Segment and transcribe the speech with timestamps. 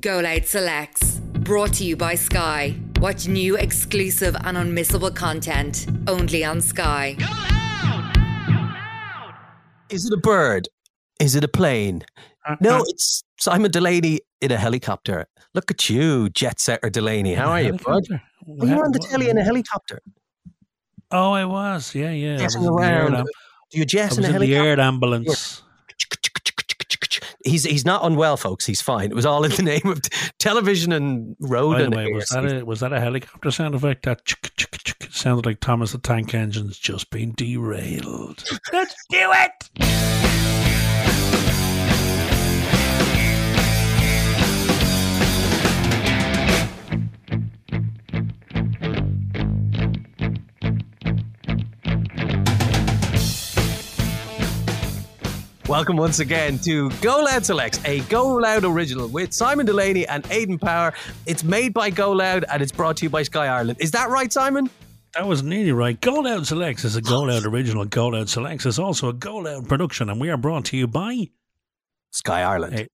[0.00, 2.74] Go Loud Selects, brought to you by Sky.
[2.98, 7.14] Watch new, exclusive, and unmissable content only on Sky.
[9.90, 10.68] Is it a bird?
[11.20, 12.06] Is it a plane?
[12.46, 12.84] Uh, no, uh.
[12.86, 15.26] it's Simon Delaney in a helicopter.
[15.52, 17.34] Look at you, jet setter Delaney.
[17.34, 18.04] How are you, bud?
[18.46, 20.00] Well, you're on the telly in a helicopter.
[21.10, 21.94] Oh, I was.
[21.94, 22.36] Yeah, yeah.
[22.36, 23.26] I Getting in the air around.
[23.70, 24.68] Do you I jet in a in the helicopter?
[24.68, 25.62] air ambulance.
[27.44, 28.66] He's he's not unwell, folks.
[28.66, 29.10] He's fine.
[29.10, 32.28] It was all in the name of t- television and road By and way, was
[32.28, 34.04] that a was that a helicopter sound effect?
[34.04, 38.44] That chick, chick, chick, sounded like Thomas the Tank Engine's just been derailed.
[38.72, 40.41] Let's do it.
[55.72, 60.22] Welcome once again to Go Loud Selects, a Go Loud original with Simon Delaney and
[60.30, 60.92] Aidan Power.
[61.24, 63.78] It's made by Go Loud and it's brought to you by Sky Ireland.
[63.80, 64.68] Is that right, Simon?
[65.14, 65.98] That was nearly right.
[65.98, 67.86] Go Loud Selects is a Go Loud original.
[67.86, 70.86] Go Loud Selects is also a Go Loud production, and we are brought to you
[70.86, 71.30] by.
[72.10, 72.74] Sky Ireland.
[72.74, 72.88] Hey.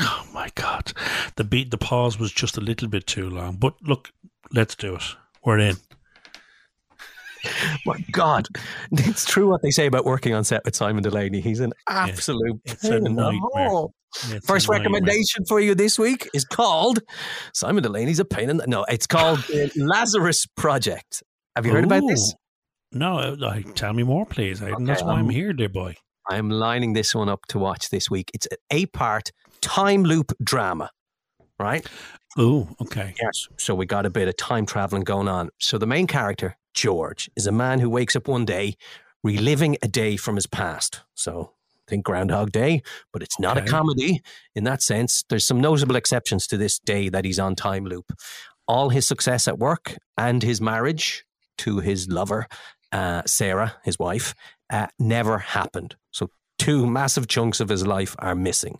[0.00, 0.92] Oh my God,
[1.36, 3.54] the beat, the pause was just a little bit too long.
[3.54, 4.10] But look,
[4.52, 5.04] let's do it.
[5.44, 5.76] We're in.
[7.86, 8.48] My God,
[8.92, 11.40] it's true what they say about working on set with Simon Delaney.
[11.40, 13.68] He's an absolute It's a pain in the nightmare.
[13.68, 13.94] hole.
[14.30, 17.00] It's First recommendation for you this week is called
[17.52, 18.84] Simon Delaney's a pain in the no.
[18.88, 21.22] It's called the Lazarus Project.
[21.56, 22.34] Have you heard about this?
[22.90, 24.62] No, uh, I, tell me more, please.
[24.62, 24.84] Aidan.
[24.84, 25.94] That's Okay, why I'm um, here, dear boy.
[26.30, 28.30] I'm lining this one up to watch this week.
[28.32, 30.90] It's an eight-part time loop drama,
[31.58, 31.86] right?
[32.38, 33.14] Oh, okay.
[33.20, 33.48] Yes.
[33.58, 35.50] So we got a bit of time traveling going on.
[35.58, 38.76] So the main character, George, is a man who wakes up one day
[39.24, 41.00] reliving a day from his past.
[41.14, 41.52] So
[41.88, 43.66] think Groundhog Day, but it's not Okay.
[43.66, 44.22] a comedy
[44.54, 45.24] in that sense.
[45.28, 48.12] There's some notable exceptions to this day that he's on time loop.
[48.68, 51.24] All his success at work and his marriage
[51.58, 52.46] to his lover,
[52.92, 54.34] uh, Sarah, his wife,
[54.70, 55.96] uh, never happened.
[56.12, 58.78] So two massive chunks of his life are missing.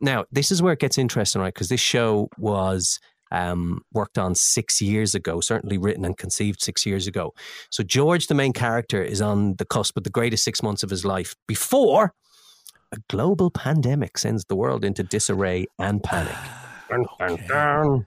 [0.00, 1.52] Now, this is where it gets interesting, right?
[1.52, 3.00] Because this show was
[3.32, 7.34] um, worked on six years ago, certainly written and conceived six years ago.
[7.70, 10.90] So George, the main character, is on the cusp of the greatest six months of
[10.90, 12.14] his life before
[12.92, 16.36] a global pandemic sends the world into disarray and panic.
[16.90, 18.06] Dun, dun, Okay.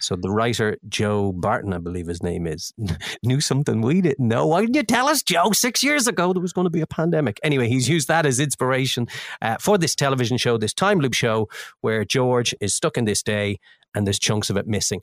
[0.00, 2.74] So the writer Joe Barton, I believe his name is,
[3.22, 4.46] knew something we didn't know.
[4.46, 5.52] Why didn't you tell us, Joe?
[5.52, 7.40] Six years ago there was going to be a pandemic.
[7.42, 9.06] Anyway, he's used that as inspiration
[9.40, 11.48] uh, for this television show, this time loop show,
[11.80, 13.58] where George is stuck in this day
[13.94, 15.00] and there's chunks of it missing.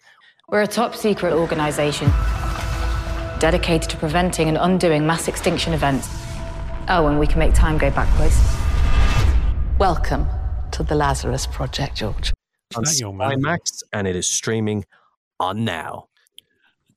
[0.49, 2.09] We're a top secret organisation
[3.39, 6.07] dedicated to preventing and undoing mass extinction events.
[6.89, 8.37] Oh, and we can make time go backwards.
[9.79, 10.27] Welcome
[10.71, 12.33] to the Lazarus Project, George.
[12.75, 13.41] on that young man?
[13.41, 14.85] Max, and it is streaming
[15.39, 16.07] on now.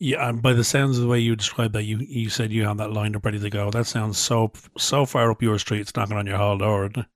[0.01, 2.67] Yeah, and by the sounds of the way you described that, you you said you
[2.67, 3.71] had that lined up ready to go.
[3.71, 6.99] That sounds so so far up your street, it's knocking on your hall door, isn't
[6.99, 7.07] it?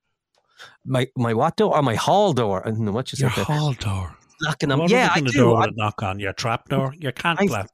[0.87, 1.77] My my what door?
[1.77, 2.63] Or my hall door?
[2.67, 3.45] I don't know what you Your said.
[3.47, 3.57] there.
[3.57, 4.17] hall door.
[4.43, 4.79] Knocking on.
[4.79, 5.55] What Yeah, I do.
[5.57, 6.19] I knock on?
[6.19, 6.95] Your trap door?
[6.99, 7.71] Your can't flap?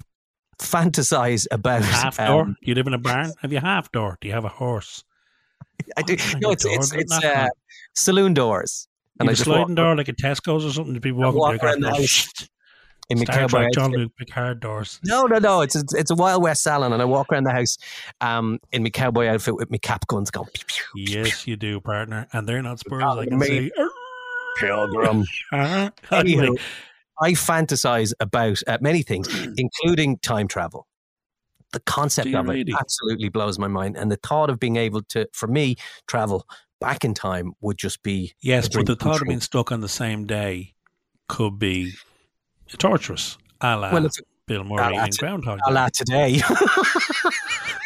[0.58, 2.44] fantasize about Half um, door?
[2.46, 3.32] Do you live in a barn?
[3.40, 4.18] Have you half door?
[4.20, 5.04] Do you have a horse?
[5.96, 6.16] I do.
[6.40, 7.48] No, it's it's it's uh,
[7.94, 8.88] saloon doors.
[9.20, 10.98] You have a sliding door like a Tesco's or something?
[11.00, 12.48] People I walk, the house
[13.10, 13.92] in Star cowboy Trek, John.
[13.92, 14.98] Luke Picard doors.
[15.04, 15.60] No, no, no.
[15.60, 17.76] It's it's, it's a Wild West salon, and I walk around the house
[18.20, 20.48] um, in my cowboy outfit with my cap guns going.
[20.54, 22.26] Pew, pew, pew, Yes, you do, partner.
[22.32, 23.02] And they're not Spurs.
[23.04, 23.70] Oh, I can see.
[24.58, 25.24] Pilgrim.
[25.52, 25.90] Uh-huh.
[26.10, 26.48] Anyway,
[27.20, 30.86] I fantasize about uh, many things, including time travel.
[31.72, 35.02] The concept you of it absolutely blows my mind, and the thought of being able
[35.10, 35.76] to, for me,
[36.06, 36.46] travel
[36.80, 39.88] back in time would just be yes, but the thought of being stuck on the
[39.88, 40.74] same day
[41.28, 41.92] could be
[42.78, 43.38] torturous.
[43.60, 44.08] A la Well,
[44.46, 45.74] Bill Murray la in Groundhog a Day.
[45.74, 46.40] la today.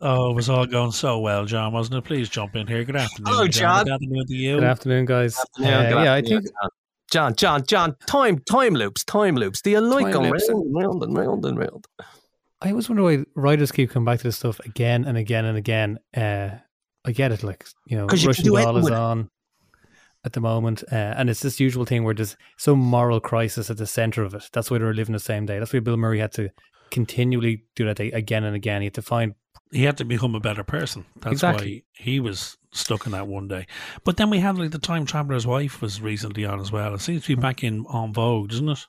[0.00, 2.04] Oh, it was all going so well, John, wasn't it?
[2.04, 2.84] Please jump in here.
[2.84, 3.32] Good afternoon.
[3.32, 3.84] Hello, John.
[3.84, 4.54] Good afternoon to you.
[4.56, 5.36] Good afternoon, guys.
[5.58, 6.46] Yeah, Uh, good yeah, I think
[7.10, 9.62] John, John, John, time, time loops, time loops.
[9.62, 10.48] Do you like Time going loops.
[10.50, 11.84] round and round and round and round?
[12.60, 15.56] I always wonder why writers keep coming back to this stuff again and again and
[15.56, 15.98] again.
[16.16, 16.50] Uh,
[17.04, 18.98] I get it, like you know, 'Cause you Russian do doll is with it.
[18.98, 19.30] on
[20.24, 23.76] at the moment, uh, and it's this usual thing where there's some moral crisis at
[23.76, 24.48] the center of it.
[24.52, 25.58] That's why they're living the same day.
[25.60, 26.50] That's why Bill Murray had to
[26.90, 28.80] continually do that day again and again.
[28.80, 29.34] He had to find
[29.72, 31.04] He had to become a better person.
[31.20, 31.74] That's Exactly.
[31.74, 33.66] why he was stuck in that one day.
[34.04, 36.94] But then we had like the time traveler's wife was recently on as well.
[36.94, 38.86] It seems to be back in on vogue, doesn't it?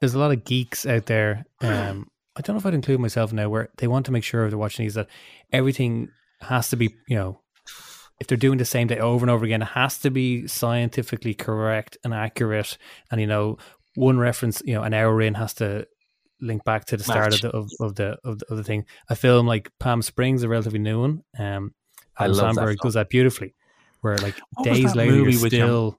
[0.00, 1.44] there's a lot of geeks out there.
[1.60, 4.44] Um, I don't know if I'd include myself now, where they want to make sure
[4.44, 5.08] if they're watching these that
[5.52, 6.10] everything
[6.42, 7.40] has to be, you know,
[8.20, 11.34] if they're doing the same day over and over again, it has to be scientifically
[11.34, 12.78] correct and accurate.
[13.10, 13.58] And you know,
[13.94, 15.86] one reference, you know, an hour in has to
[16.40, 18.84] link back to the start of the of, of the of the of the thing.
[19.08, 21.22] A film like Palm Springs, a relatively new one.
[21.38, 21.74] Um,
[22.18, 22.76] I Adam love that Samberg film.
[22.82, 23.54] does that beautifully,
[24.00, 25.98] where like What days later you're movie with John- still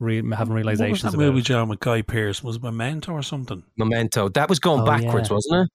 [0.00, 1.44] re- having What was realizations that about movie, it.
[1.44, 2.42] John, with Guy Pearce?
[2.42, 3.62] Was it Memento or something?
[3.76, 4.28] Memento.
[4.30, 5.34] That was going Oh, backwards, yeah.
[5.34, 5.68] wasn't it?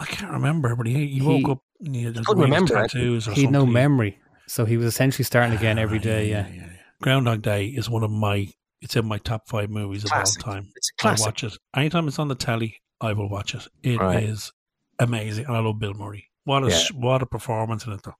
[0.00, 3.28] I can't remember, but he, he woke He- up and he had couldn't remember tattoos
[3.28, 6.28] or He had no memory, so he was essentially starting again every Ah, day.
[6.30, 6.68] Yeah, yeah.
[7.02, 8.48] Groundhog Day is one of my.
[8.82, 10.68] It's in my top five movies of all time.
[10.76, 11.26] It's a I classic.
[11.26, 12.80] watch it anytime it's on the telly.
[13.00, 13.66] I will watch it.
[13.82, 14.40] It is Right.
[14.98, 16.28] amazing, and I love Bill Murray.
[16.44, 16.80] What a Yeah.
[16.94, 18.14] what a performance in it, though.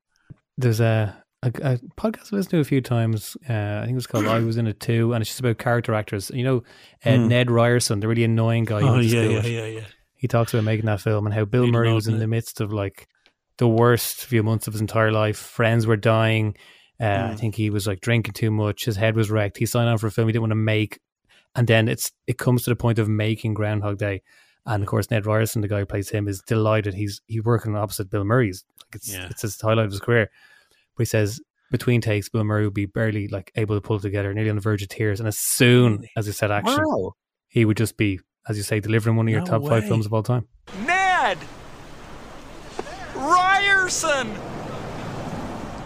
[0.58, 3.36] there's a, a, a podcast I listened to a few times.
[3.48, 5.58] Uh, I think it was called "I Was in It Too," and it's just about
[5.58, 6.30] character actors.
[6.32, 6.62] You know,
[7.04, 7.28] uh, Hmm.
[7.28, 8.80] Ned Ryerson, the really annoying guy.
[8.82, 9.84] Oh yeah, yeah, yeah, yeah.
[10.16, 12.18] He talks about making that film and how Bill Really Murray was in it.
[12.18, 13.08] the midst of like
[13.58, 15.36] the worst few months of his entire life.
[15.36, 16.54] Friends were dying.
[17.02, 17.38] Uh, I Mm.
[17.38, 18.84] think he was like drinking too much.
[18.84, 19.58] His head was wrecked.
[19.58, 21.00] He signed on for a film he didn't want to make,
[21.56, 24.22] and then it's it comes to the point of making Groundhog Day.
[24.64, 26.94] And of course, Ned Ryerson, the guy who plays him, is delighted.
[26.94, 28.64] He's he's working opposite Bill Murray's.
[28.80, 29.26] Like it's Yeah.
[29.30, 30.30] it's his highlight of his career.
[30.96, 31.40] But he says
[31.72, 34.56] between takes, Bill Murray would be barely like able to pull it together, nearly on
[34.56, 35.18] the verge of tears.
[35.18, 37.14] And as soon as he said action, Wow.
[37.48, 40.04] he would just be, as you say, delivering one of your No top five films
[40.06, 40.46] of all time.
[40.86, 41.38] Ned!
[43.16, 44.30] Ryerson!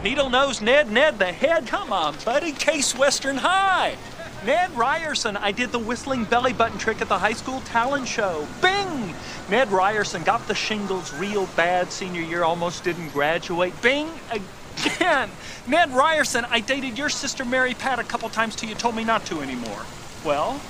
[0.06, 1.66] Needle nose Ned, Ned the head.
[1.66, 2.52] Come on, buddy.
[2.52, 3.96] Case Western High.
[4.44, 8.46] Ned Ryerson, I did the whistling belly button trick at the high school talent show.
[8.62, 9.16] Bing!
[9.50, 13.74] Ned Ryerson got the shingles real bad senior year, almost didn't graduate.
[13.82, 14.08] Bing!
[14.30, 15.28] Again!
[15.66, 19.02] Ned Ryerson, I dated your sister Mary Pat a couple times till you told me
[19.02, 19.82] not to anymore.
[20.24, 20.60] Well,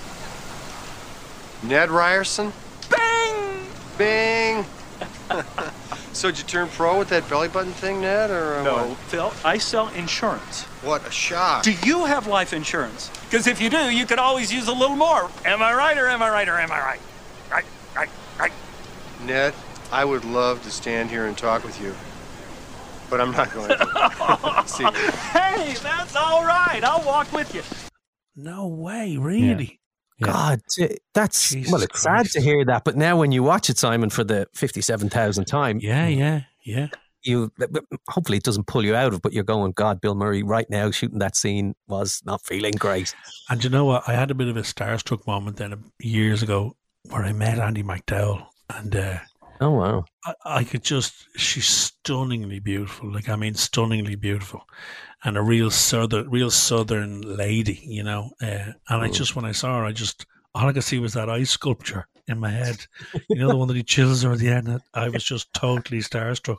[1.62, 2.54] Ned Ryerson?
[2.88, 3.66] bing!
[3.98, 4.45] Bing!
[6.16, 8.96] So did you turn pro with that belly button thing, Ned, or uh, No, what?
[8.98, 10.62] Phil, I sell insurance.
[10.82, 11.62] What a shock!
[11.62, 13.10] Do you have life insurance?
[13.24, 15.30] Because if you do, you could always use a little more.
[15.44, 17.00] Am I right or am I right or am I right?
[17.50, 17.64] Right,
[17.94, 18.08] right,
[18.38, 18.52] right.
[19.24, 19.54] Ned,
[19.92, 21.94] I would love to stand here and talk with you,
[23.10, 24.62] but I'm not going to.
[24.66, 26.80] See, Hey, that's all right.
[26.82, 27.62] I'll walk with you.
[28.34, 29.64] No way, really.
[29.80, 29.85] Yeah.
[30.22, 30.60] God,
[31.14, 31.82] that's Jesus well.
[31.82, 35.10] It's sad to hear that, but now when you watch it, Simon, for the fifty-seven
[35.10, 36.88] thousandth time, Yeah, yeah, yeah.
[37.22, 37.52] you
[38.08, 39.20] hopefully it doesn't pull you out of.
[39.20, 43.14] But you're going, God, Bill Murray, right now shooting that scene was not feeling great.
[43.50, 44.08] And you know what?
[44.08, 46.76] I had a bit of a starstruck moment then uh, years ago
[47.10, 49.18] where I met Andie MacDowell, and uh,
[49.60, 53.12] Oh wow, I, I could just, she's stunningly beautiful.
[53.12, 54.62] Like, I mean, stunningly beautiful.
[55.24, 58.30] And a real southern, real southern lady, you know.
[58.40, 61.14] Uh, and I just, when I saw her, I just, all I could see was
[61.14, 62.86] that ice sculpture in my head.
[63.28, 64.80] You know, the one that he chills over the end.
[64.94, 66.58] I was just totally starstruck.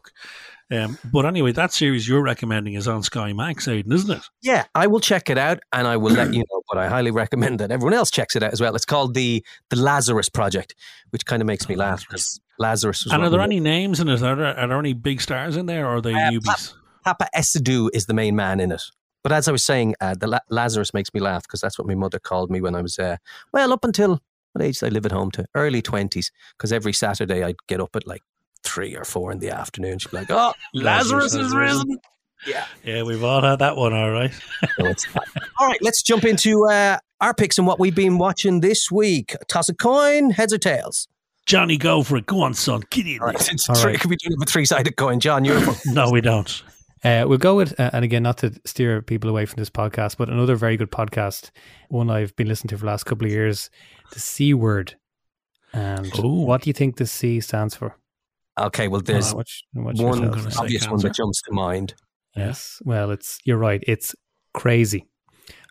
[0.70, 4.24] Um, but anyway, that series you're recommending is on Sky Max, Aiden, isn't it?
[4.42, 6.62] yeah, I will check it out, and I will let you know.
[6.70, 8.76] But I highly recommend that everyone else checks it out as well.
[8.76, 10.76] It's called the the Lazarus Project,
[11.12, 13.14] which kind of makes me laugh because Lazarus was.
[13.14, 14.22] And are there any names in it?
[14.24, 16.74] Are there, are there any big stars in there, or are they Uh, newbies?
[17.06, 18.82] Paapa Essiedu is the main man in it.
[19.24, 21.88] But as I was saying, uh, the La- Lazarus makes me laugh because that's what
[21.88, 23.18] my mother called me when I was, uh,
[23.54, 24.22] well, up until
[24.54, 25.46] what age did I live at home to?
[25.54, 26.32] Early 20s.
[26.58, 28.22] Because every Saturday I'd get up at like
[28.64, 30.00] three or four in the afternoon.
[30.00, 31.98] She'd be like, oh, Lazarus, Lazarus is has risen.
[32.46, 34.34] Yeah, yeah, we've all had that one, all right.
[34.78, 34.96] Fine.
[35.60, 39.36] All right, let's jump into uh, our picks and what we've been watching this week.
[39.48, 41.08] Toss a coin, heads or tails?
[41.48, 42.26] Johnny, go for it.
[42.26, 42.84] Go on, son.
[42.90, 43.34] Get in All there.
[43.34, 44.00] right, it's three, right.
[44.00, 45.20] Could we do a three sided coin?
[45.20, 46.62] John, you're No, we don't.
[47.04, 50.18] Uh, we'll go with, uh, and again, not to steer people away from this podcast,
[50.18, 51.52] but another very good podcast,
[51.90, 53.70] one I've been listening to for the last couple of years,
[54.12, 54.96] the C word.
[55.74, 56.28] And Ooh.
[56.28, 57.96] what do you think the C stands for?
[58.60, 58.88] okay.
[58.88, 60.36] Well, there's Uh, what's, what's one yourself?
[60.36, 61.94] gonna say obvious one that jumps to mind.
[62.36, 62.82] Yes.
[62.84, 63.84] Well, it's you're right.
[63.88, 64.16] It's
[64.54, 65.06] crazy.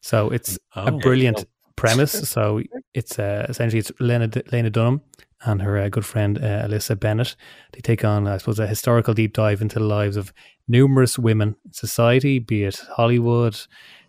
[0.03, 0.99] So it's a Oh.
[1.01, 1.45] brilliant
[1.77, 2.29] premise.
[2.29, 2.63] So
[2.95, 5.03] it's uh, essentially it's Lena, Lena Dunham
[5.43, 7.37] and her uh, good friend uh, Alissa Bennett.
[7.73, 10.33] They take on, I suppose, a historical deep dive into the lives of
[10.67, 13.57] numerous women in society, be it Hollywood,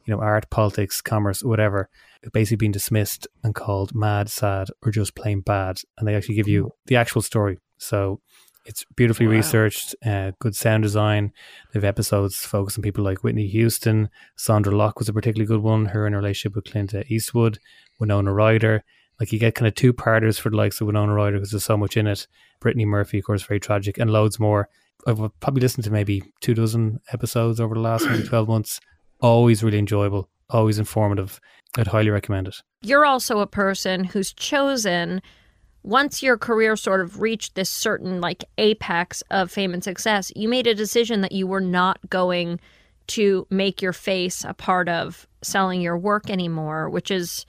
[0.06, 1.90] you know, art, politics, commerce, whatever.
[2.34, 6.48] Basically, being dismissed and called mad, sad, or just plain bad, and they actually give
[6.48, 7.60] you the actual story.
[7.78, 8.22] So
[8.68, 9.34] it's beautifully Wow.
[9.34, 11.32] researched, uh, good sound design.
[11.74, 14.10] They have episodes focused on people like Whitney Houston.
[14.38, 15.86] Sondra Locke was a particularly good one.
[15.88, 17.58] Her and her relationship with Clint Eastwood,
[18.00, 18.84] Winona Ryder.
[19.20, 21.66] Like you get kind of two parters for the likes of Winona Ryder because there's
[21.66, 22.28] so much in it.
[22.60, 24.70] Brittany Murphy, of course, very tragic, and loads more.
[25.08, 28.80] I've probably listened to maybe two dozen episodes over the last maybe 12 months.
[29.22, 31.40] Always really enjoyable, always informative.
[31.78, 32.62] I'd highly recommend it.
[32.82, 35.22] you're also a person who's chosen
[35.84, 40.50] once your career sort of reached this certain like apex of fame and success you
[40.50, 42.60] made a decision that you were not going
[43.08, 47.46] to make your face a part of selling your work anymore, which is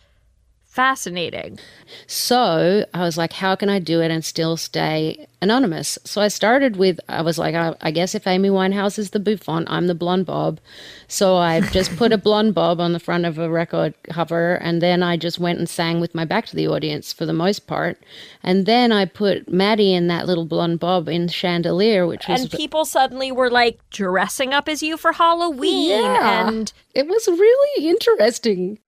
[0.78, 1.58] fascinating.
[2.06, 5.98] So I was like, how can I do it and still stay anonymous?
[6.04, 9.18] So I started with, I was like, I, I guess if Amy Winehouse is the
[9.18, 10.60] bouffant, I'm the blonde bob.
[11.08, 14.80] So I just put a blonde bob on the front of a record cover, and
[14.80, 17.66] then I just went and sang with my back to the audience for the most
[17.66, 18.00] part.
[18.44, 22.42] And then I put Maddie in that little blonde bob in Chandelier, which was.
[22.42, 26.04] And people suddenly were like dressing up as you for Halloween.
[26.04, 26.46] Yeah.
[26.46, 28.78] And it was really interesting.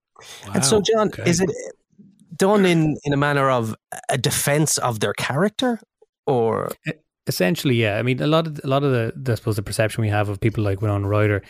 [0.54, 1.28] And so, John, okay.
[1.28, 1.50] is it
[2.40, 3.76] done in in a manner of
[4.08, 5.78] a defense of their character,
[6.26, 6.70] or
[7.26, 7.96] Essentially, yeah.
[7.96, 10.08] I mean, a lot of a lot of the, the I suppose the perception we
[10.08, 11.42] have of people like Winona Ryder,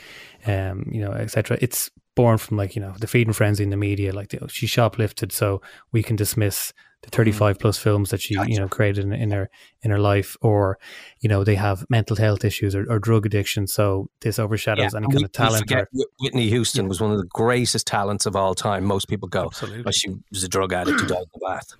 [0.46, 1.56] um, you know, etc.
[1.60, 4.12] It's born from like you know the feeding frenzy in the media.
[4.12, 8.34] Like know, she shoplifted, so we can dismiss the thirty five plus films that she
[8.46, 9.48] you know created in, in her
[9.82, 10.78] in her life, or
[11.20, 15.04] you know they have mental health issues or, or drug addiction, so this overshadows any
[15.04, 15.60] and kind we- of talent.
[15.60, 18.84] forget Or, Whitney Houston was one of the greatest talents of all time.
[18.84, 19.82] Most people go, Absolutely.
[19.82, 21.72] but she was a drug addict who died in the bath.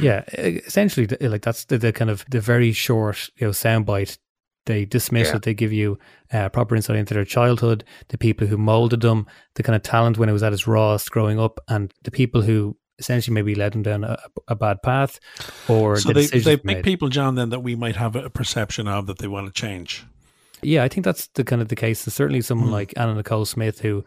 [0.00, 4.18] yeah, essentially, like that's the, the kind of the very short you know soundbite.
[4.66, 5.36] They dismiss Yeah.
[5.36, 5.42] it.
[5.42, 5.98] They give you
[6.32, 10.16] uh, proper insight into their childhood, the people who molded them, the kind of talent
[10.16, 13.72] when it was at its rawest growing up, and the people who essentially maybe led
[13.72, 15.18] them down a, a bad path
[15.68, 16.76] or So the they, they made.
[16.76, 19.52] pick people, John, then that we might have a perception of that they want to
[19.52, 20.04] change.
[20.62, 22.04] Yeah, I think that's the kind of the case.
[22.04, 24.04] There's certainly someone like Anna Nicole Smith who,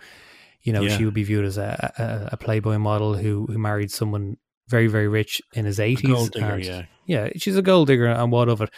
[0.62, 0.82] you know.
[0.82, 0.98] Yeah.
[0.98, 4.88] she would be viewed as a, a, a Playboy model who who married someone very
[4.88, 6.10] very rich in his eighties.
[6.10, 6.86] gold digger, yeah.
[7.06, 8.70] yeah, she's a gold digger and what of it.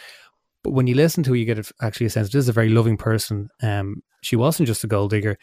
[0.62, 2.68] But when you listen to her, you get actually a sense this is a very
[2.68, 3.48] loving person.
[3.62, 5.38] Um, she wasn't just a gold digger.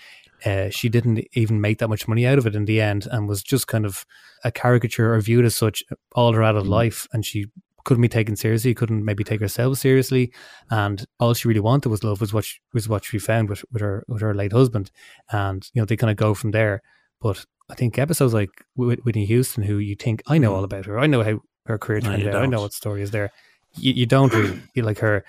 [0.46, 3.28] Uh, she didn't even make that much money out of it in the end, and
[3.28, 4.06] was just kind of
[4.44, 7.08] a caricature or viewed as such all her adult life.
[7.12, 7.48] And she
[7.86, 10.32] couldn't be taken seriously, couldn't maybe take herself seriously,
[10.70, 12.22] and all she really wanted was love.
[12.22, 14.92] Was what she, was what she found with, with her with her late husband,
[15.32, 16.82] and you know they kind of go from there.
[17.22, 20.86] But I think episodes like Whit- Whitney Houston, who you think I know all about
[20.86, 23.12] her, I know how her career No, turned you out, I know what story is
[23.12, 23.32] there.
[23.76, 25.26] You, you don't really you like her.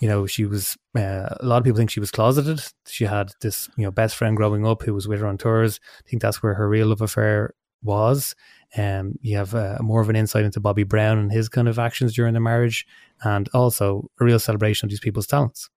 [0.00, 0.76] You know, she was.
[0.96, 2.60] Uh, a lot of people think she was closeted.
[2.86, 5.80] She had this, you know, best friend growing up who was with her on tours.
[6.04, 8.34] I think that's where her real love affair was.
[8.76, 11.78] Um, you have uh, more of an insight into Bobby Brown and his kind of
[11.78, 12.86] actions during the marriage,
[13.22, 15.70] and also a real celebration of these people's talents.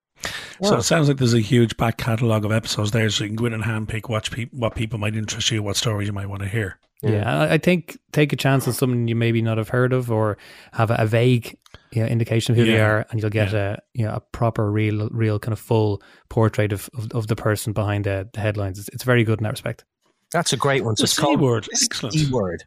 [0.61, 3.35] So it sounds like there's a huge back catalogue of episodes there, so you can
[3.35, 6.29] go in and handpick watch peop what people might interest you, what stories you might
[6.29, 6.77] want to hear.
[7.01, 10.11] Yeah, I, I think take a chance on something you maybe not have heard of
[10.11, 10.37] or
[10.73, 11.57] have a, a vague
[11.93, 14.71] you know, indication of who they are, and you'll get a you know a proper,
[14.71, 18.79] real, real kind of full portrait of of, of the person behind the, the headlines.
[18.79, 19.83] It's, it's very good in that respect.
[20.31, 20.95] That's a great one.
[20.95, 21.63] So The it's C called word.
[21.65, 22.15] the Excellent.
[22.15, 22.63] C word.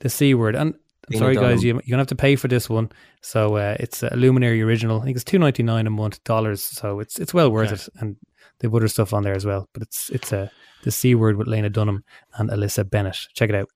[0.00, 0.74] The C word, and
[1.10, 2.90] I'm sorry guys, you, you're gonna have to pay for this one.
[3.22, 5.00] So uh, it's a Luminary original.
[5.00, 6.62] I think it's two ninety nine a month dollars.
[6.62, 7.82] So it's it's well worth Okay.
[7.82, 8.16] it, and
[8.60, 9.68] they've other stuff on there as well.
[9.72, 10.50] But it's it's a
[10.84, 12.04] the C word with Lena Dunham
[12.38, 13.18] and Alissa Bennett.
[13.34, 13.68] Check it out.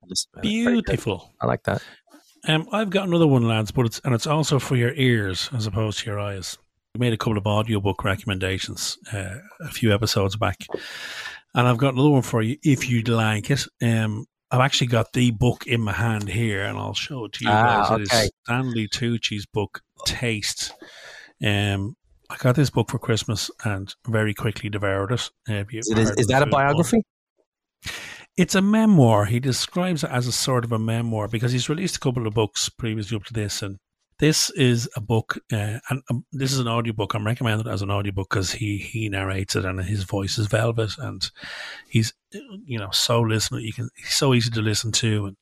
[0.43, 1.33] Beautiful.
[1.41, 1.83] I like that.
[2.49, 5.67] Um, I've got another one, lads, but it's and it's also for your ears as
[5.67, 6.59] opposed to your eyes.
[6.95, 10.67] We made a couple of audiobook recommendations uh, a few episodes back,
[11.55, 13.65] and I've got another one for you if you'd like it.
[13.83, 17.45] Um, I've actually got the book in my hand here, and I'll show it to
[17.45, 18.01] you Ah, guys.
[18.13, 18.25] Okay.
[18.27, 20.73] is Stanley Tucci's book, Taste.
[21.43, 21.97] Um,
[22.29, 25.31] I got this book for Christmas and very quickly devoured it.
[25.49, 26.67] Uh, Is, it, is, is that a the food porn?
[26.67, 27.03] biography?
[28.37, 29.27] It's a memoir.
[29.27, 32.35] He describes it as a sort of a memoir because he's released a couple of
[32.35, 33.79] books previously up to this, and
[34.19, 37.13] this is a book, uh, and um, this is an audiobook.
[37.13, 40.47] I'm recommending it as an audiobook because he he narrates it, and his voice is
[40.47, 41.31] velvet, and
[41.89, 42.15] he's
[42.65, 43.59] you know so listen.
[43.61, 45.37] You can he's so easy to listen to, and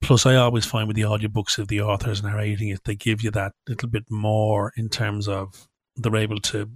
[0.00, 3.30] plus I always find with the audiobooks if the author's narrating it, they give you
[3.32, 6.70] that little bit more in terms of they're able to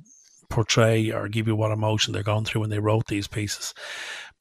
[0.49, 3.75] portray or give you what emotion they're going through when they wrote these pieces.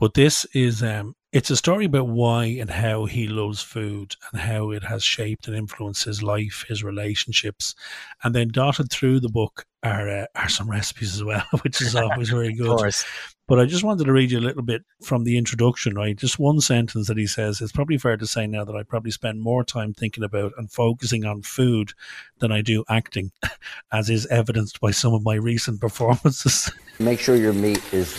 [0.04, 4.42] But this is um it's a story about why and how he loves food and
[4.42, 7.74] how it has shaped and influenced his life, his relationships,
[8.22, 11.96] and then dotted through the book are uh, are some recipes as well, which is
[11.96, 12.78] always very Of good.
[12.78, 13.06] course.
[13.48, 16.18] But I just wanted to read you a little bit from the introduction, right?
[16.18, 17.62] Just one sentence that he says.
[17.62, 20.70] It's probably fair to say now that I probably spend more time thinking about and
[20.70, 21.94] focusing on food
[22.40, 23.32] than I do acting,
[23.94, 26.70] as is evidenced by some of my recent performances.
[27.00, 28.14] Make sure your meat is,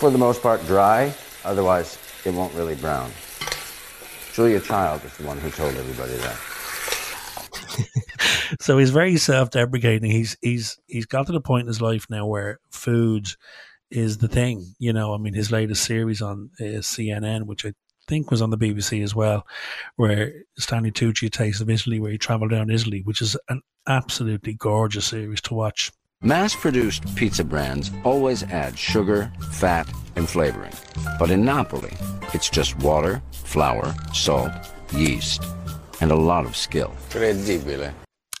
[0.00, 1.14] for the most part, dry.
[1.44, 3.10] Otherwise, it won't really brown.
[4.32, 6.38] Julia Child is the one who told everybody that.
[8.60, 10.10] so he's very self-deprecating.
[10.10, 13.28] He's he's he's got to the point in his life now where food
[13.90, 14.74] is the thing.
[14.78, 17.74] You know, I mean, his latest series on uh, CNN, which I
[18.08, 19.46] think was on the BBC as well,
[19.96, 24.54] where Stanley Tucci, Taste of Italy, where he travelled down Italy, which is an absolutely
[24.54, 25.92] gorgeous series to watch.
[26.22, 30.72] Mass produced pizza brands always add sugar, fat, and flavoring.
[31.18, 31.96] But in Napoli,
[32.34, 34.52] it's just water, flour, salt,
[34.92, 35.42] yeast,
[36.02, 36.94] and a lot of skill.
[37.08, 37.94] Credibile.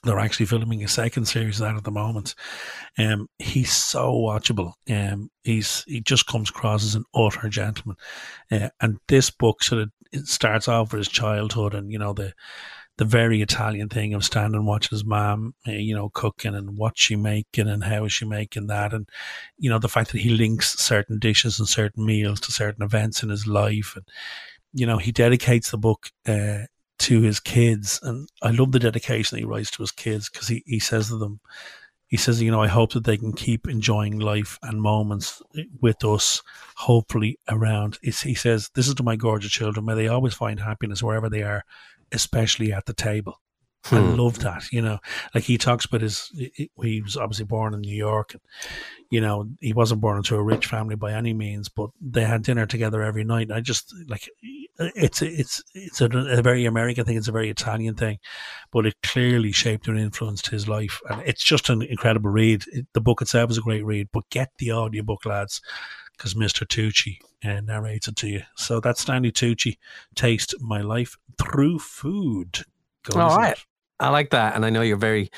[0.04, 2.34] They're actually filming a second series of that at the moment.
[2.98, 4.74] Um, he's so watchable.
[4.90, 7.96] Um, he's he just comes across as an utter gentleman.
[8.50, 12.12] Uh, and this book sort of it starts off with his childhood and you know
[12.12, 12.34] the
[13.00, 16.98] the very Italian thing of standing watching his mom, uh, you know, cooking and what
[16.98, 19.08] she making and how is she making that, and
[19.56, 23.22] you know the fact that he links certain dishes and certain meals to certain events
[23.22, 24.06] in his life, and
[24.74, 26.58] you know he dedicates the book uh,
[26.98, 30.62] to his kids, and I love the dedication he writes to his kids because he
[30.66, 31.40] he says to them,
[32.06, 35.40] he says, you know, I hope that they can keep enjoying life and moments
[35.80, 36.42] with us,
[36.76, 37.98] hopefully around.
[38.02, 39.86] It's, he says, this is to my gorgeous children.
[39.86, 41.64] May they always find happiness wherever they are,
[42.12, 43.40] especially at the table.
[43.84, 43.96] Hmm.
[43.96, 44.98] I love that, you know.
[45.34, 48.42] Like he talks about his, he was obviously born in New York, and
[49.10, 52.42] you know he wasn't born into a rich family by any means, but they had
[52.42, 53.50] dinner together every night.
[53.50, 54.28] I just like
[54.78, 57.16] it's it's it's a, a, very American thing.
[57.16, 58.18] It's a very Italian thing,
[58.70, 62.64] but it clearly shaped and influenced his life, and it's just an incredible read.
[62.72, 65.62] It, the book itself is a great read, but get the audiobook, lads,
[66.16, 66.66] because Mr.
[66.66, 68.42] Tucci uh, narrates it to you.
[68.56, 69.78] So that's Stanley Tucci,
[70.14, 72.60] Taste My Life Through Food.
[73.04, 73.52] Go All right.
[73.52, 73.64] It.
[73.98, 75.30] I like that, and I know you're very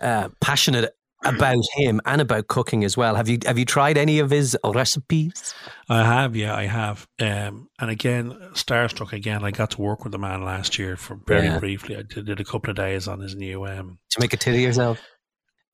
[0.00, 3.14] uh, passionate about him and about cooking as well.
[3.14, 5.54] Have you have you tried any of his recipes?
[5.88, 7.06] I have, yeah, I have.
[7.20, 9.44] Um, and again, starstruck again.
[9.44, 11.58] I got to work with the man last year for very yeah.
[11.58, 11.96] briefly.
[11.96, 13.66] I did, did, a couple of days on his new.
[13.66, 15.00] Um, to make a tit of yourself.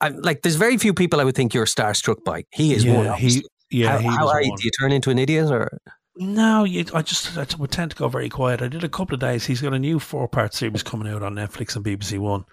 [0.01, 2.45] I'm, like, there's very few people I would think you're starstruck by.
[2.51, 3.19] He is yeah, one.
[3.19, 4.55] He, yeah, how, he how are you?
[4.57, 5.79] Do you turn into an idiot or?
[6.19, 8.63] No, you, I just I would tend to go very quiet.
[8.63, 9.45] I did a couple of days.
[9.45, 12.47] He's got a new four part series coming out on Netflix and BBC One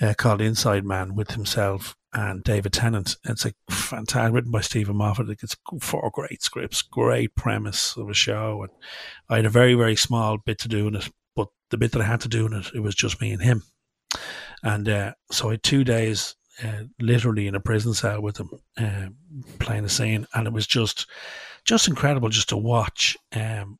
[0.00, 3.16] uh, called Inside Man with himself and David Tennant.
[3.24, 5.28] It's a fantastic, written by Steven Moffat.
[5.42, 8.62] It's four great scripts, great premise of a show.
[8.62, 8.72] And
[9.28, 12.02] I had a very, very small bit to do in it, but the bit that
[12.02, 13.62] I had to do in it, it was just me and him.
[14.62, 18.50] And uh, so I had two days uh, literally in a prison cell with him,
[18.78, 19.08] uh,
[19.58, 21.06] playing a scene, and it was just
[21.64, 23.78] just incredible just to watch um,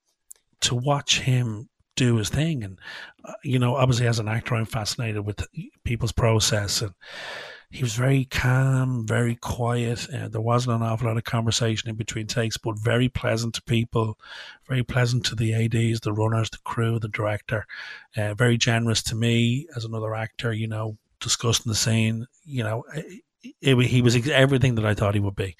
[0.61, 2.65] to watch him do his thing.
[2.65, 2.79] And
[3.25, 5.47] uh, you know, obviously as an actor, I'm fascinated with
[5.85, 6.93] people's process, and
[7.73, 10.07] he was very calm, very quiet.
[10.13, 13.63] Uh, there wasn't an awful lot of conversation in between takes, but very pleasant to
[13.63, 14.19] people,
[14.69, 17.65] very pleasant to the ads, the runners, the crew, the director.
[18.15, 20.53] Uh, very generous to me as another actor.
[20.53, 22.27] You know, discussing the scene.
[22.45, 22.85] You know.
[22.95, 23.23] It,
[23.61, 25.57] it, he was everything that I thought he would be.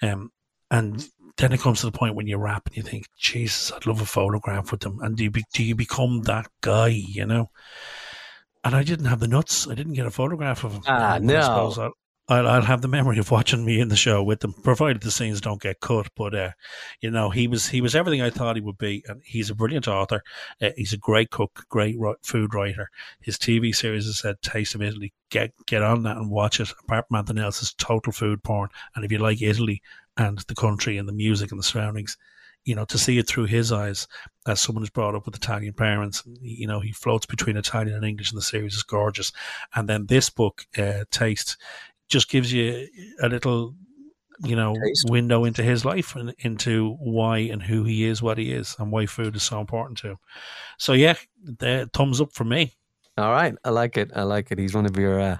[0.00, 0.30] Um,
[0.70, 1.04] and
[1.38, 4.00] then it comes to the point when you wrap and you think, Jesus, I'd love
[4.00, 5.00] a photograph with them.
[5.02, 7.50] And do you, be, do you become that guy, you know?
[8.62, 9.68] And I didn't have the nuts.
[9.68, 10.82] I didn't get a photograph of him.
[10.86, 11.34] Ah, no.
[11.78, 11.92] I'll,
[12.28, 15.12] I'll, I'll, have the memory of watching me in the show with them, provided the
[15.12, 16.08] scenes don't get cut.
[16.16, 16.50] But uh,
[17.00, 19.54] you know, he was he was everything I thought he would be, and he's a
[19.54, 20.22] brilliant author.
[20.60, 22.90] Uh, he's a great cook, great food writer.
[23.20, 26.72] His TV series has said "Taste of Italy." Get get on that and watch it.
[26.84, 28.70] Apart from anything else, it's total food porn.
[28.94, 29.82] And if you like Italy
[30.16, 32.16] and the country and the music and the surroundings,
[32.64, 34.08] you know, to see it through his eyes
[34.46, 38.04] as someone who's brought up with Italian parents, you know, he floats between Italian and
[38.04, 39.30] English in the series is gorgeous.
[39.74, 41.56] And then this book, uh, Taste,
[42.08, 42.88] just gives you
[43.22, 43.74] a little,
[44.44, 45.10] you know, Taste.
[45.10, 48.92] window into his life and into why and who he is, what he is, and
[48.92, 50.16] why food is so important to him.
[50.78, 52.76] So yeah, the thumbs up for me.
[53.18, 54.10] All right, I like it.
[54.14, 54.58] I like it.
[54.58, 55.38] He's one of your uh,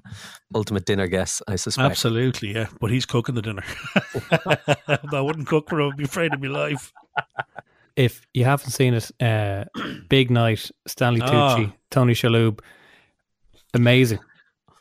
[0.54, 1.90] ultimate dinner guests, I suspect.
[1.90, 2.68] Absolutely, yeah.
[2.80, 3.64] But he's cooking the dinner.
[5.12, 5.90] I wouldn't cook for him.
[5.90, 6.90] I'd be afraid of my life.
[7.94, 9.64] If you haven't seen it, uh,
[10.08, 11.72] Big Night, Stanley Tucci, oh.
[11.90, 12.60] Tony Shalhoub,
[13.74, 14.20] amazing.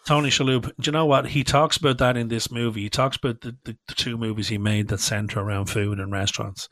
[0.05, 1.25] Tony Shalhoub, do you know what?
[1.25, 2.83] He talks about that in this movie.
[2.83, 6.11] He talks about the, the, the, two movies he made that center around food and
[6.11, 6.69] restaurants.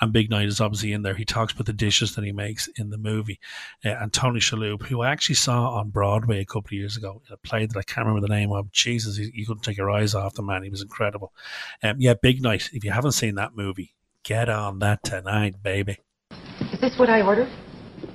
[0.00, 1.14] And Big Night is obviously in there.
[1.14, 3.40] He talks about the dishes that he makes in the movie.
[3.84, 7.22] Uh, and Tony Shalhoub, who I actually saw on Broadway a couple of years ago,
[7.26, 8.70] in a play that I can't remember the name of.
[8.70, 10.62] Jesus, you couldn't take your eyes off the man.
[10.62, 11.32] He was incredible.
[11.82, 12.70] Um, yeah, Big Night.
[12.72, 15.98] If you haven't seen that movie, get on that tonight, baby.
[16.72, 17.48] Is this what I ordered?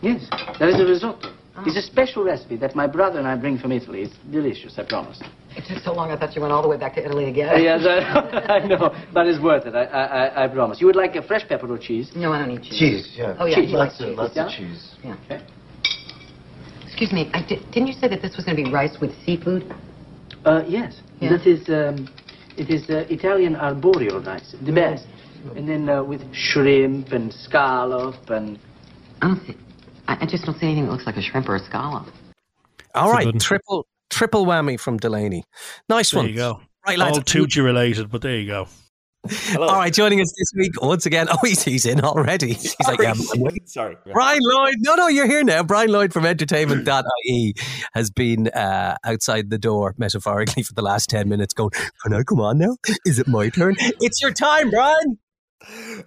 [0.02, 0.26] Yes,
[0.60, 1.34] that is a risotto.
[1.60, 4.04] It's a special recipe that my brother and I bring from Italy.
[4.04, 5.22] It's delicious, I promise.
[5.56, 7.50] It took so long, I thought you went all the way back to Italy again.
[7.50, 10.80] Uh, yes, I, I, know, but it's worth it, I, I, I promise.
[10.80, 12.10] You would like a fresh pepper or cheese?
[12.16, 12.80] No, I don't need cheese.
[12.80, 13.36] Cheese, yeah.
[13.38, 13.72] Oh, yeah, cheese.
[13.72, 14.96] Lots, of, lots of cheese.
[15.04, 15.18] Yeah.
[15.26, 15.46] Okay.
[16.86, 19.12] Excuse me, I did, didn't you say that this was going to be rice with
[19.26, 19.74] seafood?
[20.46, 21.02] Uh, yes.
[21.20, 21.36] Yeah.
[21.38, 22.08] That is, um,
[22.58, 25.06] it is uh, Italian arborio rice, the best.
[25.56, 28.58] And then uh, with shrimp and scallop and...
[30.12, 30.24] I.
[30.24, 32.08] I, just don't see anything that looks like a shrimp or a scallop.
[32.94, 35.44] All right, triple triple whammy from Delaney.
[35.90, 36.26] Nice there one.
[36.26, 36.62] There you go.
[36.88, 37.18] Right, lads.
[37.18, 38.68] All Tucci related, but there you go.
[39.56, 41.28] All right, joining us this week once again.
[41.32, 42.54] Oh, he's, he's in already.
[42.54, 43.66] He's like, yeah, I'm waiting.
[43.66, 43.96] Sorry.
[44.12, 44.76] Brian Lloyd.
[44.80, 45.64] No, no, you're here now.
[45.64, 47.54] Brian Lloyd from entertainment.ie
[47.94, 51.70] has been uh, outside the door, metaphorically, for the last 10 minutes going,
[52.04, 52.78] Can I come on now?
[53.06, 53.76] Is it my turn?
[53.80, 55.20] It's your time, Brian.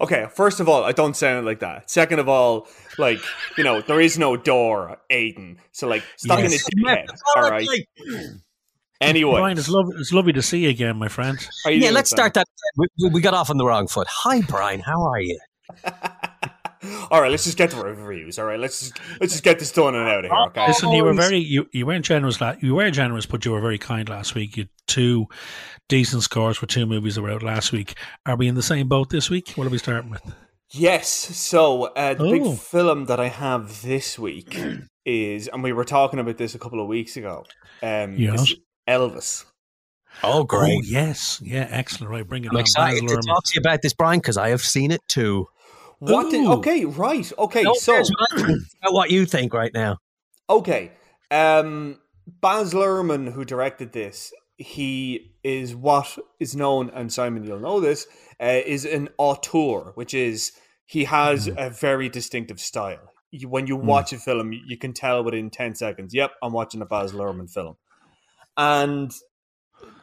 [0.00, 1.88] Okay, first of all, I don't sound like that.
[1.88, 2.66] Second of all,
[2.98, 3.18] like,
[3.58, 5.56] you know, there is no door, Aiden.
[5.72, 6.66] So, like, stuck being Yes.
[6.66, 7.06] a dickhead.
[7.36, 7.68] All right.
[9.00, 9.38] Anyway.
[9.40, 11.38] Brian, it's lovely, it's lovely to see you again, my friend.
[11.64, 12.16] How Yeah, doing, let's Sam?
[12.16, 12.46] start that.
[12.76, 14.06] We, we got off on the wrong foot.
[14.08, 14.80] Hi, Brian.
[14.80, 15.38] How are you?
[17.10, 18.38] All right, let's just get to reviews.
[18.38, 20.34] All right, let's just let's just get this done and out of here.
[20.34, 20.66] Oh, okay.
[20.66, 22.42] Listen, you were very you, you weren't generous.
[22.42, 24.56] La- you were generous, but you were very kind last week.
[24.58, 25.26] You had two
[25.88, 27.94] decent scores for two movies that were out last week.
[28.26, 29.52] Are we in the same boat this week?
[29.54, 30.20] What are we starting with?
[30.76, 31.08] Yes.
[31.08, 32.30] So uh, the Oh.
[32.32, 34.58] big film that I have this week
[35.04, 37.44] is, and we were talking about this a couple of weeks ago.
[37.82, 38.52] Um, Yes.
[38.88, 39.44] Elvis.
[40.22, 42.10] Oh, Oh yes, yeah, excellent.
[42.12, 42.60] Right, bring it I'm on.
[42.60, 43.26] excited Baz to Luhrmann.
[43.26, 45.46] talk to you about this, Brian, because I have seen it too.
[45.98, 46.30] What?
[46.30, 47.32] Did, okay, right.
[47.38, 49.96] Okay, No, so what, about what you think right now.
[50.48, 50.92] Okay.
[51.30, 51.98] Um,
[52.40, 58.06] Baz Luhrmann, who directed this, he is what is known, and Simon, you'll know this,
[58.40, 60.52] uh, is an auteur, which is
[60.86, 63.12] he has a very distinctive style.
[63.30, 66.52] You, when you watch a film, you- you can tell within 10 seconds, yep, I'm
[66.52, 67.76] watching a Baz Luhrmann film.
[68.56, 69.12] And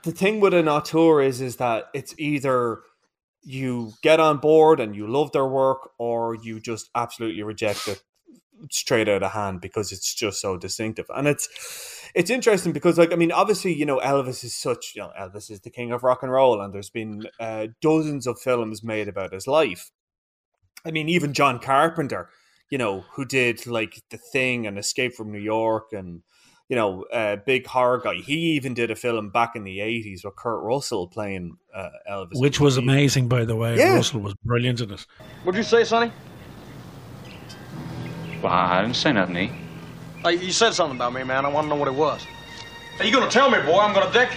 [0.04, 2.82] the thing with an auteur is, is that it's either
[3.44, 8.02] you get on board and you love their work, or you just absolutely reject it
[8.70, 11.06] straight out of hand because it's just so distinctive.
[11.16, 11.48] And it's
[12.14, 15.50] it's interesting because like I mean obviously you know Elvis is such you know Elvis
[15.50, 19.08] is the king of rock and roll and there's been uh, dozens of films made
[19.08, 19.90] about his life.
[20.86, 22.30] I mean even John Carpenter,
[22.70, 26.22] you know, who did like The Thing and Escape from New York and
[26.72, 28.16] you know, uh, big horror guy.
[28.16, 32.40] He even did a film back in the 80s with Kurt Russell playing uh, Elvis.
[32.40, 33.78] Which was amazing, by the way.
[33.78, 33.96] Yeah.
[33.96, 35.06] Russell was brilliant in it.
[35.44, 36.14] What'd you say, Sonny?
[38.42, 39.52] Well, I didn't say nothing, E.
[40.24, 41.46] Hey, you said something about me, man.
[41.46, 42.26] I want to know what it was.
[43.00, 43.80] Are you gonna tell me, boy?
[43.80, 44.30] I'm gonna dick.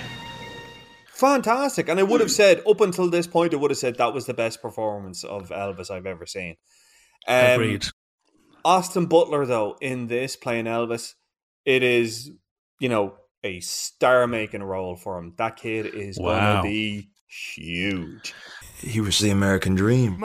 [1.25, 1.89] Fantastic.
[1.89, 4.27] And I would have said, up until this point, I would have said that was
[4.27, 6.57] the best performance of Elvis I've ever seen.
[7.27, 7.87] Um, Agreed.
[8.63, 11.15] Austin Butler, though, in this playing Elvis,
[11.65, 12.31] it is,
[12.79, 15.33] you know, a star making role for him.
[15.39, 16.63] That kid is Wow.
[16.63, 18.35] going to be huge.
[18.81, 20.23] He was the American dream.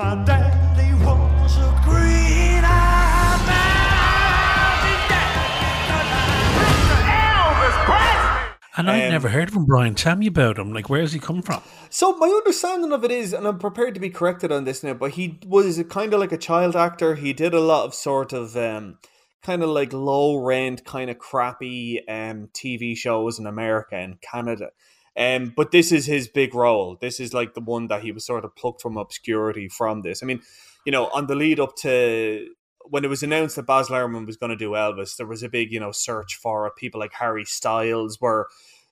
[8.79, 9.93] And I've Um, never heard from Brian.
[9.93, 10.73] Tell me about him.
[10.73, 11.61] Like, where where's he come from?
[11.89, 14.93] So my understanding of it is, and I'm prepared to be corrected on this now,
[14.93, 17.15] but he was kind of like a child actor.
[17.15, 18.97] He did a lot of sort of um,
[19.43, 24.69] kind of like low rent, kind of crappy um, TV shows in America and Canada.
[25.17, 26.97] Um, but this is his big role.
[27.01, 30.23] This is like the one that he was sort of plucked from obscurity from this.
[30.23, 30.41] I mean,
[30.85, 32.47] you know, on the lead up to
[32.89, 35.49] when it was announced that Baz Luhrmann was going to do Elvis, there was a
[35.49, 36.75] big, you know, search for it.
[36.75, 38.47] People like Harry Styles were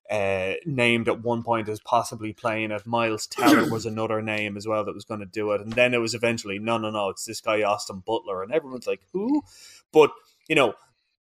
[0.10, 2.86] uh, named at one point as possibly playing it.
[2.86, 5.62] Miles Teller was another name as well that was going to do it.
[5.62, 8.44] And then it was eventually, no, no, no, it's this guy, Austin Butler.
[8.44, 9.44] And everyone's like, who?
[9.92, 10.12] But,
[10.48, 10.76] you know,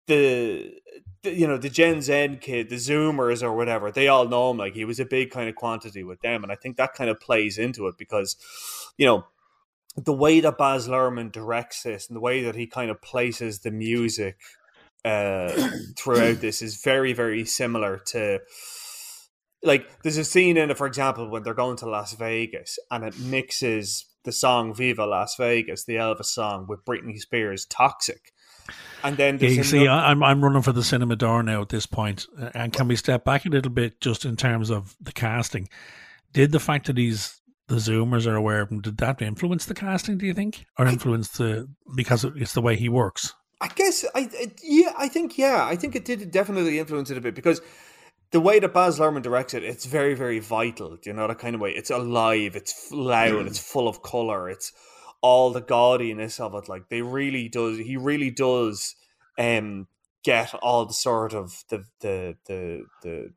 [0.07, 0.73] the,
[1.23, 4.57] the you know the Gen Z kid, the Zoomers or whatever, they all know him.
[4.57, 7.09] Like he was a big kind of quantity with them, and I think that kind
[7.09, 8.37] of plays into it because,
[8.97, 9.25] you know,
[9.97, 13.59] the way that Baz Luhrmann directs this and the way that he kind of places
[13.59, 14.37] the music
[15.03, 18.39] uh, throughout this is very very similar to
[19.63, 23.03] like there's a scene in it, for example, when they're going to Las Vegas and
[23.03, 28.33] it mixes the song "Viva Las Vegas," the Elvis song, with Britney Spears' "Toxic,"
[29.03, 31.69] and then Yeah, there's you see, I'm I'm running for the cinema door now at
[31.69, 32.27] this point.
[32.39, 35.69] Uh, And can we step back a little bit just in terms of the casting?
[36.33, 39.73] Did the fact that he's the Zoomers are aware of him, did that influence the
[39.73, 40.17] casting?
[40.17, 43.33] Do you think, or influence the because it's the way he works?
[43.59, 47.17] I guess I, I yeah I think yeah I think it did definitely influence it
[47.17, 47.61] a bit because
[48.31, 51.55] the way that Baz Luhrmann directs it it's very very vital you know that kind
[51.55, 54.71] of way it's alive it's loud it's full of color it's
[55.21, 58.95] all the gaudiness of it like they really does he really does
[59.39, 59.87] um
[60.23, 63.33] get all the sort of the the the the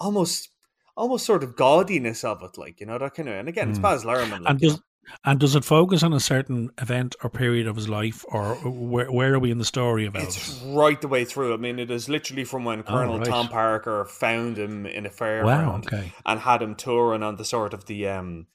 [0.00, 0.48] almost
[0.96, 3.78] almost sort of gaudiness of it like you know that kind of and again it's
[3.78, 3.82] Mm.
[3.82, 4.80] Baz Luhrmann like, And does
[5.24, 9.10] and does it focus on a certain event or period of his life, or where
[9.10, 10.26] where are we in the story of Elvis?
[10.26, 11.52] It's right the way through.
[11.52, 13.26] I mean, it is literally from when Colonel Oh, right.
[13.26, 16.12] Tom Parker found him in a fairground Wow, okay.
[16.26, 18.46] and had him touring on the sort of the um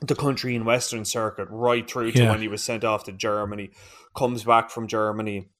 [0.00, 2.30] the country and western circuit right through to Yeah.
[2.30, 3.70] when he was sent off to Germany,
[4.16, 5.50] comes back from Germany,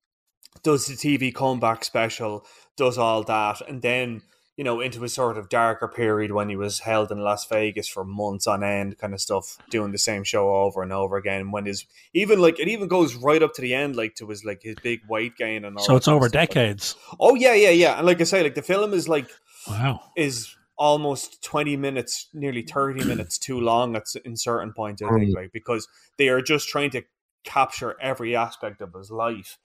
[0.62, 2.46] does the TV comeback special,
[2.78, 4.22] does all that, and then
[4.60, 7.88] you know, into a sort of darker period when he was held in Las Vegas
[7.88, 11.50] for months on end, kind of stuff, doing the same show over and over again.
[11.50, 14.44] When his even like it even goes right up to the end, like to his
[14.44, 15.82] like his big weight gain and all.
[15.82, 16.42] So it's over stuff.
[16.42, 16.94] decades.
[17.18, 17.96] Oh yeah, yeah, yeah.
[17.96, 19.30] And like I say, like the film is like
[19.66, 20.02] Wow.
[20.14, 25.30] is almost 20 minutes nearly 30 minutes too long at in certain points i think
[25.30, 25.34] Mm.
[25.36, 27.02] like because they are just trying to
[27.44, 29.58] capture every aspect of his life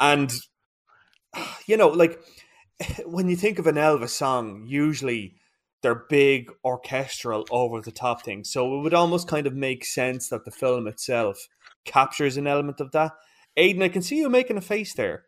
[0.00, 0.32] and
[1.66, 2.18] you know like
[3.06, 5.34] when you think of an elvis song usually
[5.82, 10.28] they're big orchestral over the top things so it would almost kind of make sense
[10.28, 11.48] that the film itself
[11.84, 13.12] captures an element of that
[13.58, 15.24] aiden i can see you making a face there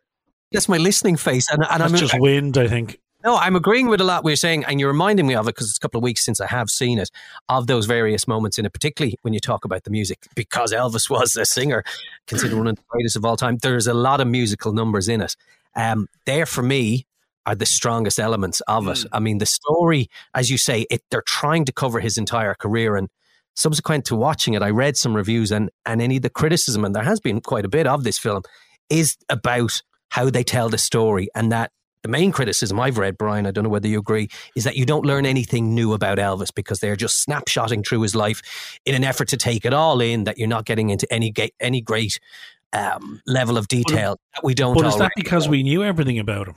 [0.51, 2.99] That's my listening face, and, and That's I'm just wind, I think.
[3.25, 5.67] No, I'm agreeing with a lot we're saying, and you're reminding me of it because
[5.67, 7.09] it's a couple of weeks since I have seen it,
[7.49, 11.09] of those various moments in it, particularly when you talk about the music, because Elvis
[11.09, 11.83] was a singer,
[12.27, 13.57] considered one of the greatest of all time.
[13.61, 15.35] There's a lot of musical numbers in it.
[15.75, 17.06] Um, there for me
[17.47, 19.05] are the strongest elements of it.
[19.13, 22.97] I mean, the story, as you say, it, they're trying to cover his entire career,
[22.97, 23.07] and
[23.55, 26.93] subsequent to watching it, I read some reviews, and and any of the criticism, and
[26.93, 28.43] there has been quite a bit of this film,
[28.89, 31.71] is about how they tell the story, and that
[32.03, 34.85] the main criticism I've read, Brian, I don't know whether you agree, is that you
[34.85, 38.41] don't learn anything new about Elvis because they're just snapshotting through his life
[38.85, 40.25] in an effort to take it all in.
[40.25, 42.19] That you're not getting into any any great
[42.73, 44.75] um, level of detail that we don't.
[44.75, 45.51] But is that because know.
[45.51, 46.55] we knew everything about him?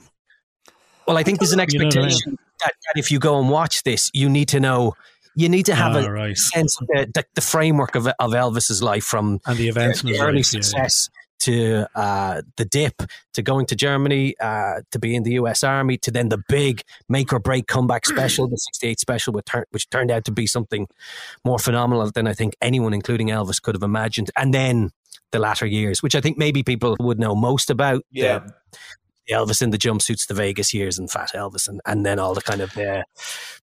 [1.07, 2.05] Well, I think there's an You know I mean?
[2.07, 4.93] expectation that, that if you go and watch this, you need to know.
[5.33, 6.37] You need to have Ah, a right.
[6.37, 10.07] sense of the, the, the framework of, of Elvis's life from And the events in
[10.09, 10.63] the early life, yeah, yeah.
[10.63, 11.09] success
[11.39, 13.01] to uh, the dip
[13.33, 15.63] to going to Germany uh, to be in the U.S.
[15.63, 19.65] Army to then the big make or break comeback special, the '68 special, which, tur-
[19.71, 20.87] which turned out to be something
[21.45, 24.29] more phenomenal than I think anyone, including Elvis, could have imagined.
[24.37, 24.91] And then
[25.31, 28.03] the latter years, which I think maybe people would know most about.
[28.11, 28.39] Yeah.
[28.39, 28.53] the
[29.29, 32.41] Elvis in the jumpsuits, the Vegas years, and Fat Elvis, and, and then all the
[32.41, 33.03] kind of uh,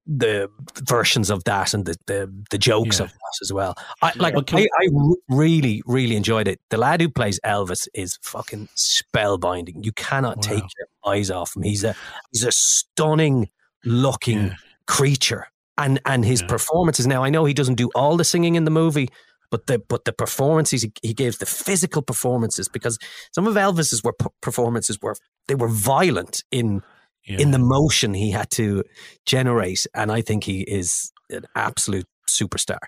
[0.06, 0.50] the
[0.84, 3.06] versions of that and the the, the jokes Yeah.
[3.06, 3.76] of that as well.
[4.02, 4.36] I like.
[4.54, 4.88] I, I
[5.30, 6.60] really really enjoyed it.
[6.70, 9.84] The lad who plays Elvis is fucking spellbinding.
[9.84, 11.64] You cannot take your eyes off him.
[11.64, 11.96] He's a
[12.32, 13.50] he's a stunning
[13.84, 14.56] looking
[14.88, 17.08] creature, and and his performances.
[17.08, 19.10] Now I know he doesn't do all the singing in the movie.
[19.50, 22.98] But the but the performances he, he gives, the physical performances, because
[23.34, 25.16] some of Elvis's were p- performances were
[25.48, 26.82] they were violent in
[27.26, 28.84] in the motion he had to
[29.26, 32.80] generate, and I think he is an absolute superstar.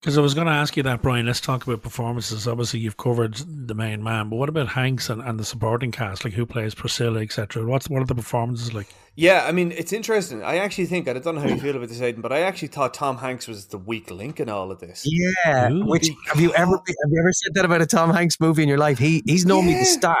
[0.00, 1.26] Because I was going to ask you that, Brian.
[1.26, 2.46] Let's talk about performances.
[2.46, 6.24] Obviously, you've covered the main man, but what about Hanks and, and the supporting cast,
[6.24, 7.66] like who plays Priscilla, etc.
[7.66, 8.86] What's what are the performances like?
[9.16, 10.44] Yeah, I mean, it's interesting.
[10.44, 12.68] I actually think, I don't know how you feel about this, Aiden, but I actually
[12.68, 15.04] thought Tom Hanks was the weak link in all of this.
[15.04, 18.62] Yeah, which have you ever have you ever said that about a Tom Hanks movie
[18.62, 18.98] in your life?
[18.98, 20.16] He he's normally the star.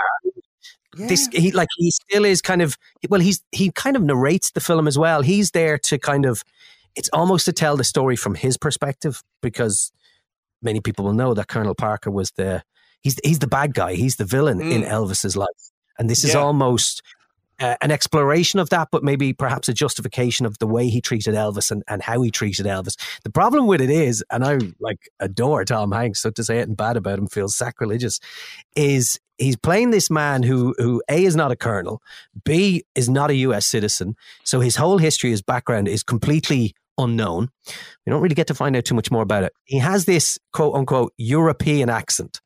[0.94, 2.76] This he like he still is kind of
[3.08, 5.22] well he's he kind of narrates the film as well.
[5.22, 6.42] He's there to kind of
[6.98, 9.92] it's almost to tell the story from his perspective because
[10.60, 12.62] many people will know that Colonel Parker was the
[13.02, 13.94] he's he's the bad guy.
[13.94, 14.88] He's the villain in Mm.
[14.90, 17.02] Elvis's life, and this is almost
[17.60, 21.34] uh, an exploration of that, but maybe perhaps a justification of the way he treated
[21.34, 22.96] Elvis and, and how he treated Elvis.
[23.24, 26.68] The problem with it is, and I like adore Tom Hanks, so to say it
[26.68, 28.20] and bad about him feels sacrilegious,
[28.76, 32.00] is he's playing this man who who A is not a colonel,
[32.44, 37.48] B is not a US citizen, so his whole history, his background is completely unknown.
[38.06, 39.52] We don't really get to find out too much more about it.
[39.64, 42.40] He has this quote unquote European accent.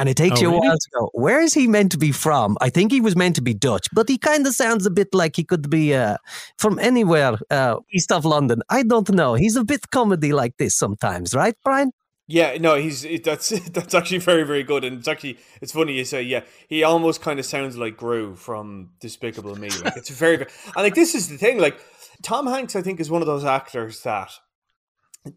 [0.00, 0.68] And it takes Oh, you a really?
[0.68, 2.56] while to go, where is he meant to be from?
[2.60, 5.08] I think he was meant to be Dutch, but he kind of sounds a bit
[5.12, 6.18] like he could be uh,
[6.56, 8.62] from anywhere uh, east of London.
[8.70, 9.34] I don't know.
[9.34, 11.90] He's a bit comedy like this sometimes, right, Brian?
[12.30, 15.94] Yeah, no, he's it- that's that's actually very very good, and it's actually it's funny
[15.94, 16.42] you say yeah.
[16.68, 19.70] He almost kind of sounds like Gru from Despicable Me.
[19.82, 21.58] Like it's very very and like this is the thing.
[21.58, 21.80] Like
[22.22, 24.30] Tom Hanks, I think is one of those actors that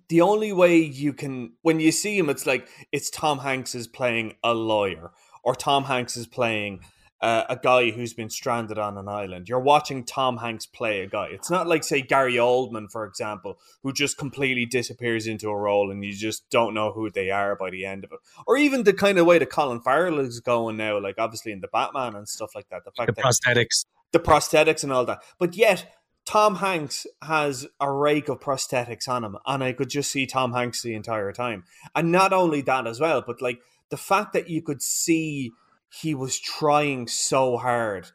[0.09, 3.87] the only way you can when you see him, it's like it's Tom Hanks is
[3.87, 5.11] playing a lawyer,
[5.43, 6.81] or Tom Hanks is playing
[7.21, 9.47] uh, a guy who's been stranded on an island.
[9.47, 11.27] You're watching Tom Hanks play a guy.
[11.31, 15.91] It's not like say Gary Oldman, for example, who just completely disappears into a role
[15.91, 18.19] and you just don't know who they are by the end of it.
[18.47, 21.61] Or even the kind of way that Colin Farrell is going now, like obviously in
[21.61, 22.85] the Batman and stuff like that.
[22.85, 23.85] The fact The that prosthetics.
[24.11, 25.21] the prosthetics and all that.
[25.37, 25.93] But yet,
[26.25, 30.53] Tom Hanks has a rake of prosthetics on him, and I could just see Tom
[30.53, 31.63] Hanks the entire time.
[31.95, 35.51] And not only that as well, but like the fact that you could see
[36.01, 38.07] he was trying so hard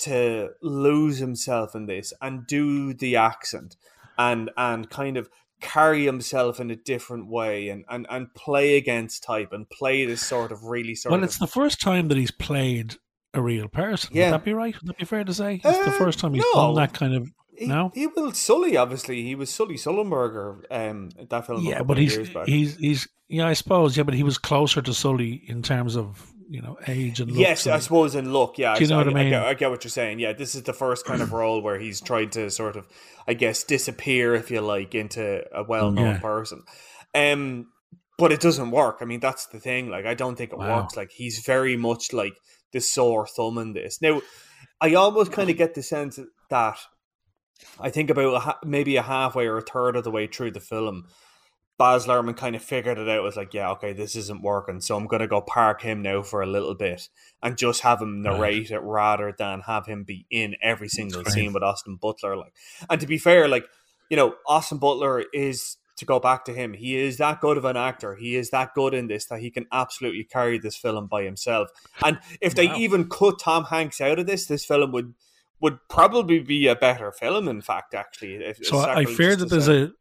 [0.00, 3.76] to lose himself in this and do the accent
[4.16, 5.28] and and kind of
[5.60, 10.24] carry himself in a different way and and, and play against type and play this
[10.24, 12.94] sort of really sort of Well, of it's the first time that he's played
[13.34, 14.10] a real person.
[14.14, 14.26] Yeah.
[14.30, 14.74] Would that be right?
[14.80, 15.56] Would that be fair to say?
[15.56, 16.60] It's Uh, the first time he's no.
[16.66, 17.28] done that kind of.
[17.66, 18.76] No, he will Sully.
[18.76, 20.62] Obviously, he was Sully Sullenberger.
[20.70, 21.64] Um, that film.
[21.64, 22.46] yeah, but he's years back.
[22.46, 26.32] he's he's yeah, I suppose yeah, but he was closer to Sully in terms of
[26.48, 28.74] you know age and Yes, I suppose in look, yeah.
[28.76, 29.30] Do you know I, what I mean?
[29.30, 30.18] get, I get what you're saying.
[30.18, 32.86] Yeah, this is the first kind of role where he's tried to sort of,
[33.26, 36.18] I guess, disappear, if you like, into a well-known Yeah.
[36.20, 36.62] person.
[37.14, 37.66] Um,
[38.16, 38.98] but it doesn't work.
[39.00, 39.90] I mean, that's the thing.
[39.90, 40.80] Like, I don't think it Wow.
[40.82, 40.96] works.
[40.96, 42.34] Like, he's very much like
[42.72, 44.00] the sore thumb in this.
[44.00, 44.22] Now,
[44.80, 46.18] I almost kind of get the sense
[46.50, 46.78] that
[47.80, 51.06] I think about maybe a halfway or a third of the way through the film,
[51.78, 53.22] Baz Luhrmann kind of figured it out.
[53.22, 56.22] Was like, yeah, okay, this isn't working, so I'm going to go park him now
[56.22, 57.08] for a little bit
[57.42, 58.32] and just have him Right.
[58.32, 61.32] narrate it rather than have him be in every single great.
[61.32, 62.36] scene with Austin Butler.
[62.36, 62.52] Like,
[62.90, 63.64] and to be fair, like
[64.10, 66.72] you know, Austin Butler is to go back to him.
[66.74, 68.14] He is that good of an actor.
[68.14, 71.68] He is that good in this that he can absolutely carry this film by himself.
[72.04, 75.14] And if they even cut Tom Hanks out of this, this film would
[75.60, 77.48] would probably be a better film.
[77.48, 79.92] In fact, actually, if, So I, fear that there's a,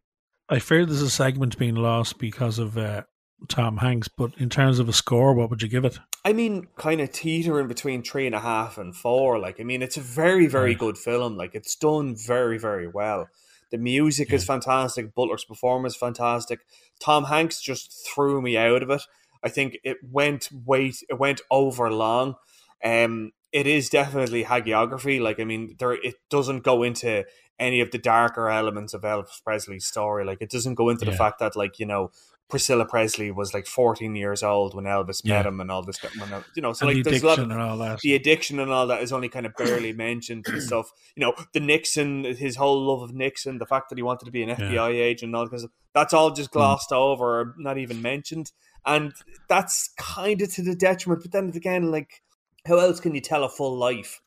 [0.50, 3.04] I fear there's a segment being lost because of uh,
[3.48, 4.08] Tom Hanks.
[4.08, 6.00] But in terms of a score, what would you give it?
[6.24, 9.40] I mean, kind of teetering between three and a half and four.
[9.40, 11.38] Like, I mean, it's a very, very good film.
[11.38, 13.28] Like, it's done very, very well.
[13.72, 15.14] The music is fantastic.
[15.14, 16.62] Butler's performance is fantastic.
[17.02, 19.02] Tom Hanks just threw me out of it.
[19.44, 22.36] I think it went wait, it went over long.
[22.84, 25.22] Um, it is definitely hagiography.
[25.22, 27.26] Like, I mean, there it doesn't go into
[27.60, 30.26] any of the darker elements of Elvis Presley's story.
[30.26, 32.12] Like, it doesn't go into the fact that, like, you know,
[32.50, 36.02] Priscilla Presley was like 14 years old when Elvis met him and all this.
[36.18, 38.00] When, uh, you know, so And like the there's a lot of and all that.
[38.00, 40.92] the addiction and all that is only kind of barely mentioned and stuff.
[41.16, 44.32] You know, the Nixon, his whole love of Nixon, the fact that he wanted to
[44.32, 46.60] be an FBI agent and all because that's all just hmm.
[46.60, 48.52] glossed over or not even mentioned.
[48.86, 49.14] And
[49.50, 51.24] that's kind of to the detriment.
[51.24, 52.22] But then again, like,
[52.68, 54.22] how else can you tell a full life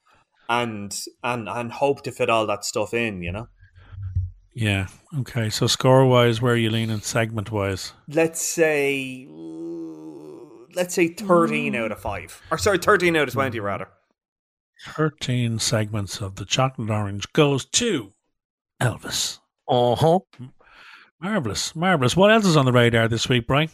[0.48, 3.22] and and and hope to fit all that stuff in?
[3.22, 3.48] You know.
[4.54, 4.88] Yeah.
[5.18, 5.50] Okay.
[5.50, 7.00] So score wise, where are you leaning?
[7.00, 9.28] Segment wise, let's say
[10.74, 13.88] let's say 13 out of 5 or sorry 13 out of 20 rather
[14.86, 18.12] thirteen segments of the chocolate orange goes to
[18.80, 19.40] Elvis.
[19.68, 20.20] Uh huh.
[21.20, 22.16] Marvelous, marvelous.
[22.16, 23.68] What else is on the radar this week, Brian?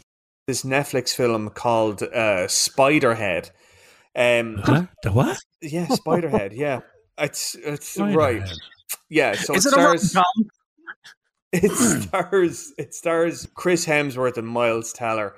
[0.47, 3.51] this netflix film called uh spiderhead
[4.17, 4.87] um Huh?
[5.03, 5.39] The what?
[5.63, 6.81] yeah spiderhead yeah
[7.19, 8.17] it's it's Spiderhead.
[8.17, 8.51] right
[9.09, 10.51] yeah so Is it it a stars rom-com?
[11.53, 15.35] it stars it stars Chris Hemsworth and Miles Teller.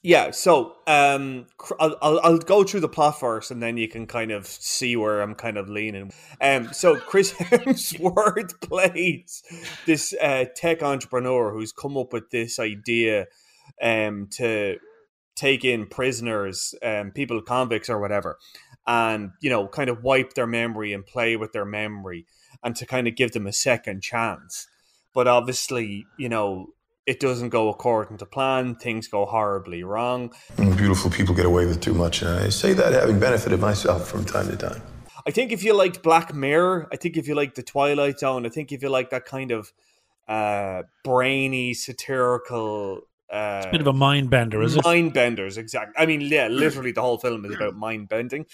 [0.00, 1.46] Yeah, so um,
[1.80, 4.94] I'll, I'll I'll go through the plot first, and then you can kind of see
[4.94, 6.12] where I'm kind of leaning.
[6.40, 9.42] Um, so Chris Hemsworth plays
[9.86, 13.26] this uh, tech entrepreneur who's come up with this idea
[13.82, 14.78] um, to
[15.38, 18.38] take in prisoners, um, people, convicts or whatever,
[18.86, 22.26] and you know, kind of wipe their memory and play with their memory,
[22.62, 24.66] and to kind of give them a second chance
[25.18, 26.68] but obviously, you know,
[27.04, 28.76] it doesn't go according to plan.
[28.76, 30.32] Things go horribly wrong.
[30.56, 34.24] Beautiful people get away with too much, and I say that having benefited myself from
[34.24, 34.80] time to time.
[35.26, 38.46] I think if you liked Black Mirror, I think if you like The Twilight Zone,
[38.46, 39.72] I think if you like that kind of
[40.28, 43.07] uh, brainy, satirical.
[43.30, 44.84] Uh, Bit of a mind bender, is it?
[44.84, 45.94] mind benders, exactly.
[45.98, 48.46] I mean, yeah, literally the whole film is about mind bending.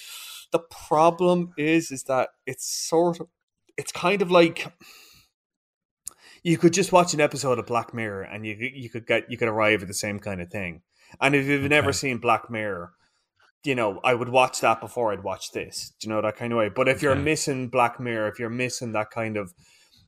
[0.51, 3.29] The problem is, is that it's sort of,
[3.77, 4.73] it's kind of like
[6.43, 9.37] you could just watch an episode of Black Mirror and you you could get you
[9.37, 10.83] could arrive at the same kind of thing.
[11.21, 12.93] And if you've never seen Black Mirror,
[13.65, 15.93] you know, I would watch that before I'd watch this.
[16.01, 16.69] Do you know that kind of way?
[16.69, 19.55] But if you're missing Black Mirror, if you're missing that kind of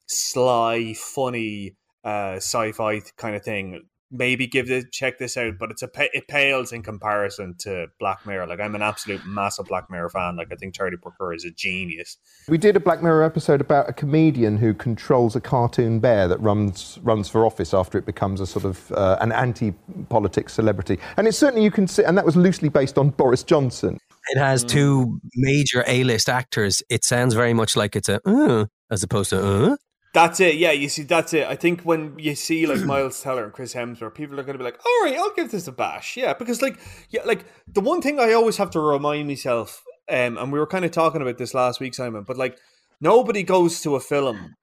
[0.07, 5.55] sly, funny, uh, sci-fi kind of thing, maybe give this check this out.
[5.59, 8.47] But it's a it pales in comparison to Black Mirror.
[8.47, 10.37] Like I'm an absolute massive Black Mirror fan.
[10.37, 12.17] Like I think Charlie Brooker is a genius.
[12.49, 16.41] We did a Black Mirror episode about a comedian who controls a cartoon bear that
[16.41, 21.27] runs runs for office after it becomes a sort of uh, an anti-politics celebrity, and
[21.27, 23.99] it's certainly you can see, and that was loosely based on Boris Johnson.
[24.29, 26.83] It has two major A-list actors.
[26.91, 29.77] It sounds very much like it's a uh, as opposed to uh.
[30.17, 30.55] That's it.
[30.55, 31.47] Yeah, you see, that's it.
[31.47, 34.59] I think when you see like Miles Teller and Chris Hemsworth, people are going to
[34.59, 36.79] be like, "All right, I'll give this a bash." Yeah, because like,
[37.11, 40.67] yeah, like the one thing I always have to remind myself, um, and we were
[40.67, 42.59] kind of talking about this last week, Simon, but like,
[42.99, 44.57] nobody goes to a film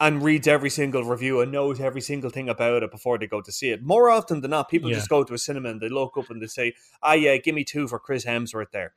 [0.00, 3.40] and reads every single review and knows every single thing about it before they go
[3.40, 3.84] to see it.
[3.84, 4.96] More often than not, people Yeah.
[4.96, 6.74] just go to a cinema and they look up and they say,
[7.04, 8.94] "Ah, yeah, give me two for Chris Hemsworth there,"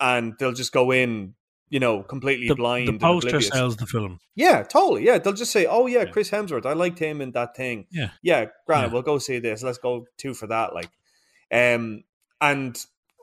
[0.00, 1.34] and they'll just go in,
[1.70, 2.88] you know, completely The, blind.
[2.88, 4.20] the poster sells the film.
[4.34, 5.04] Yeah, totally.
[5.04, 6.64] Yeah, they'll just say, "Oh yeah, Chris Hemsworth.
[6.66, 8.10] I liked him in that thing." Yeah.
[8.22, 8.46] yeah.
[8.66, 8.92] Granted, Yeah.
[8.94, 9.62] we'll go see this.
[9.62, 10.74] Let's go two for that.
[10.74, 10.90] Like,
[11.52, 12.04] um,
[12.40, 12.78] and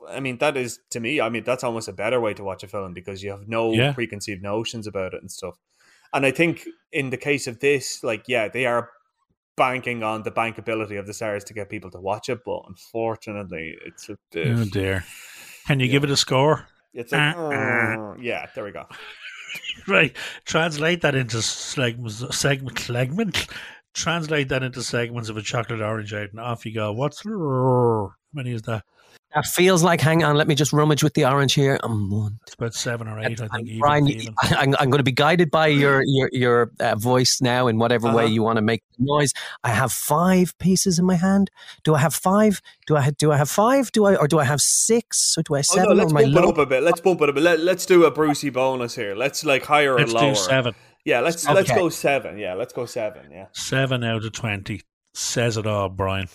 [0.08, 1.20] I mean that is to me.
[1.20, 3.72] I mean that's almost a better way to watch a film because you have no
[3.72, 3.92] Yeah.
[3.92, 5.58] preconceived notions about it and stuff.
[6.12, 8.90] And I think in the case of this, like, yeah, they are
[9.56, 13.74] banking on the bankability of the stars to get people to watch it, but unfortunately,
[13.84, 14.48] it's a bit.
[14.48, 15.04] Oh dear.
[15.66, 16.68] Can you give it a score?
[16.94, 18.86] It's like, Uh, "Oh," yeah, there we go.
[19.86, 20.16] right.
[20.44, 23.46] Translate that into segments, segment, segment.
[23.94, 26.92] Translate that into segments of a chocolate orange out, and off you go.
[26.92, 28.84] What's how many is that?
[29.36, 31.78] That feels like, hang on, let me just rummage with the orange here.
[31.82, 33.68] Um, one, It's about seven or eight, I think.
[33.68, 34.34] Even, Brian, even.
[34.42, 38.08] I'm, I'm going to be guided by your your your uh, voice now in whatever
[38.10, 38.32] way Uh-huh.
[38.32, 39.32] you want to make the noise.
[39.62, 41.50] I have five pieces in my hand.
[41.84, 42.62] Do I have five?
[42.86, 43.92] Do I have, do I have five?
[43.92, 45.34] Do I or do I have six?
[45.36, 45.90] Or do I have Oh, seven?
[45.90, 46.48] no, let's or am I bump it low?
[46.48, 46.82] up a bit.
[46.82, 47.42] Let's bump it a bit.
[47.42, 49.14] Let, let's do a Brucey bonus here.
[49.14, 50.34] Let's like higher Let's or do lower.
[50.34, 50.74] seven.
[51.04, 52.38] Yeah, let's let's go seven.
[52.38, 53.30] Yeah, let's go seven.
[53.30, 53.46] Yeah.
[53.52, 54.80] Seven out of twenty
[55.14, 56.28] says it all, Brian.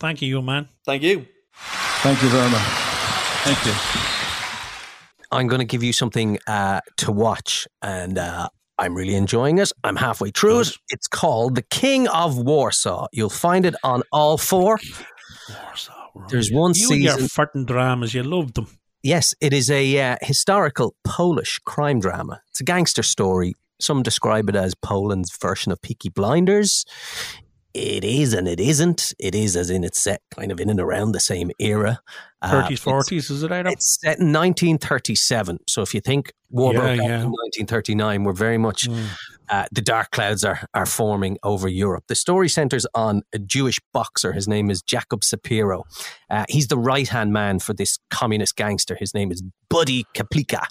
[0.00, 0.68] Thank you, young man.
[0.84, 1.26] Thank you.
[2.02, 2.62] Thank you very much.
[3.44, 3.72] Thank you.
[5.30, 8.48] I'm going to give you something uh, to watch, and uh,
[8.78, 9.70] I'm really enjoying it.
[9.84, 10.68] I'm halfway through it.
[10.88, 13.08] It's called The King of Warsaw.
[13.12, 14.78] You'll find it on All 4.
[16.30, 17.28] There's one You and your season.
[17.28, 18.66] farting dramas, you love them.
[19.02, 22.40] Yes, it is a uh, historical Polish crime drama.
[22.50, 23.54] It's a gangster story.
[23.80, 26.84] Some describe it as Poland's version of Peaky Blinders.
[27.74, 29.12] It is and it isn't.
[29.18, 32.00] It is as in it's set kind of in and around the same era.
[32.40, 33.66] Uh, Thirties, it's- forties, is it out?
[33.66, 35.58] It's set in 1937.
[35.68, 37.22] So if you think war Yeah, broke out yeah.
[37.22, 38.88] in 1939, we're very much
[39.50, 42.04] uh, the dark clouds are are forming over Europe.
[42.08, 44.32] The story centers on a Jewish boxer.
[44.32, 45.84] His name is Jacob Sapiro.
[46.30, 48.94] Uh, he's the right hand man for this communist gangster.
[48.94, 50.64] His name is Buddy Kaplika,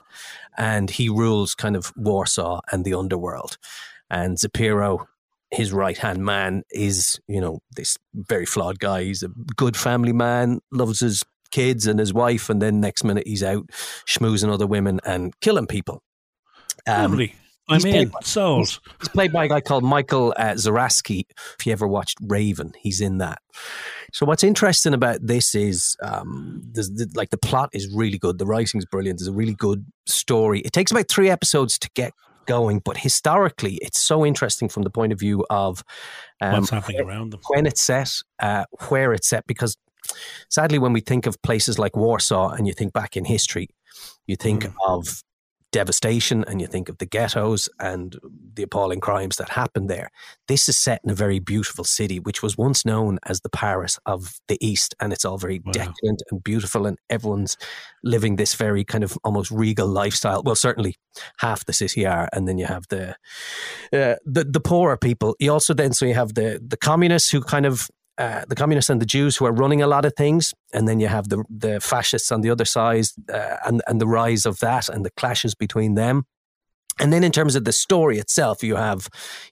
[0.57, 3.57] and he rules kind of Warsaw and the underworld.
[4.09, 5.05] And Zapiro
[5.51, 9.03] his right hand man is, you know, this very flawed guy.
[9.03, 13.25] He's a good family man, loves his kids and his wife, and then next minute
[13.25, 13.65] he's out
[14.07, 16.03] schmoozing other women and killing people.
[16.85, 17.35] Um, Lovely.
[17.69, 18.09] I'm he's played in.
[18.09, 18.59] by- Sold.
[18.59, 21.23] He's, he's played by a guy called Michael uh, Zaraski.
[21.59, 23.39] If you ever watched Raven, he's in that.
[24.13, 28.37] So what's interesting about this is, um, the, like the plot is really good.
[28.37, 29.19] The writing's brilliant.
[29.19, 30.61] There's a really good story.
[30.61, 32.13] It takes about three episodes to get
[32.47, 35.83] going, but historically, it's so interesting from the point of view of
[36.41, 37.41] um, What's happening around them?
[37.49, 39.77] when it's set, uh, where it's set, because
[40.49, 43.67] sadly, when we think of places like Warsaw and you think back in history,
[44.25, 44.73] you think Mm.
[44.87, 45.21] of
[45.71, 48.17] devastation and you think of the ghettos and
[48.53, 50.09] the appalling crimes that happened there.
[50.47, 53.99] This is set in a very beautiful city, which was once known as the Paris
[54.05, 57.57] of the East, and it's all very decadent and beautiful, and everyone's
[58.03, 60.41] living this very kind of almost regal lifestyle.
[60.43, 60.95] Well, certainly
[61.39, 63.09] half the city are, and then you have the
[63.93, 65.35] uh, the the poorer people.
[65.39, 68.89] You also then so you have the the communists who kind of uh, the communists
[68.89, 71.43] and the Jews who are running a lot of things, and then you have the
[71.49, 75.11] the fascists on the other side, uh, and and the rise of that and the
[75.11, 76.25] clashes between them.
[76.99, 79.07] And then in terms of the story itself, you have,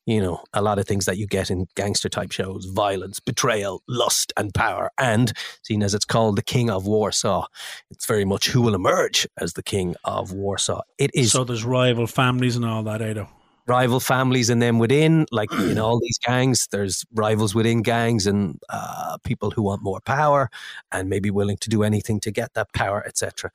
[0.07, 3.83] you know, a lot of things that you get in gangster type shows: violence, betrayal,
[3.87, 4.89] lust, and power.
[4.97, 7.45] And seen as it's called the King of Warsaw,
[7.91, 10.81] it's very much who will emerge as the King of Warsaw.
[10.97, 13.27] It is So there's rival families and all that, Ado.
[13.67, 18.59] Rival families and then within like in all these gangs there's rivals within gangs and
[18.69, 20.49] uh, people who want more power
[20.91, 23.49] and maybe willing to do anything to get that power etc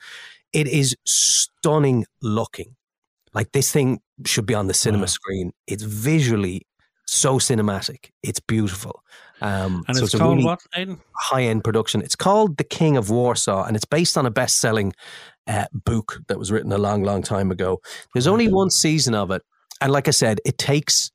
[0.53, 2.77] it is stunning looking.
[3.33, 5.53] Like this thing should be on the cinema screen.
[5.67, 6.67] It's visually
[7.07, 8.11] so cinematic.
[8.23, 9.03] It's beautiful.
[9.41, 11.01] Um, And so it's a called really what, Aidan?
[11.17, 12.03] high-end production.
[12.03, 14.93] It's called the king of warsaw and it's based on a best-selling
[15.47, 17.81] uh, book that was written a long long time ago.
[18.13, 19.43] There's only one season of it
[19.81, 21.11] and like I said, it takes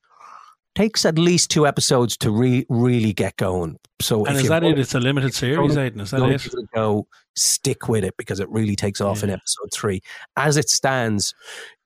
[0.75, 3.77] takes at least two episodes to re- really get going.
[4.01, 4.77] So And is that it?
[4.77, 6.01] It's a limited series, Aidan.
[6.01, 6.41] Is that it?
[6.43, 10.01] give it a go, stick with it because it really takes off in episode three.
[10.35, 11.33] As it stands,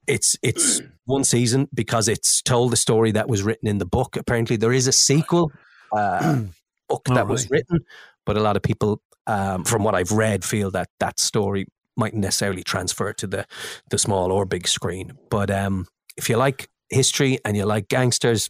[0.08, 4.18] it's it's one season because it's told the story that was written in the book.
[4.18, 5.52] Apparently, there is a sequel
[5.96, 6.42] uh,
[6.90, 7.80] book that was written,
[8.26, 12.22] but a lot of people, um, from what I've read, feel that that story mightn't
[12.22, 13.46] necessarily transfer to the
[13.92, 15.14] the small or big screen.
[15.30, 15.86] But um,
[16.20, 18.50] if you like history and you like gangsters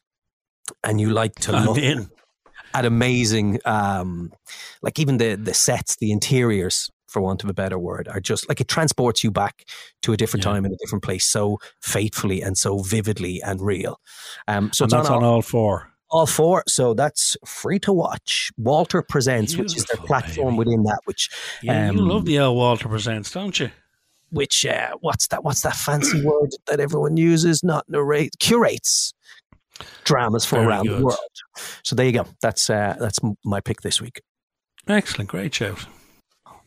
[0.84, 2.10] and you like to I'm look in.
[2.74, 4.32] at amazing um
[4.82, 8.48] like even the the sets the interiors for want of a better word are just
[8.48, 9.66] like it transports you back
[10.02, 14.00] to a different time in a different place so faithfully and so vividly and real
[14.48, 15.90] um so and it's that's on on All 4.
[16.12, 21.00] All 4 so that's free to watch walter presents which is their platform within that
[21.06, 21.30] which
[21.62, 22.56] Yeah, you um, love the L.
[22.56, 23.72] Walter Presents, don't you?
[24.32, 27.64] Which uh, what's that what's that fancy word that everyone uses?
[27.64, 29.14] Not narrate curates
[30.04, 31.00] dramas from around good.
[31.00, 31.20] the world.
[31.84, 32.26] So there you go.
[32.42, 34.22] That's uh, that's my pick this week.
[34.88, 35.86] Excellent, great shout.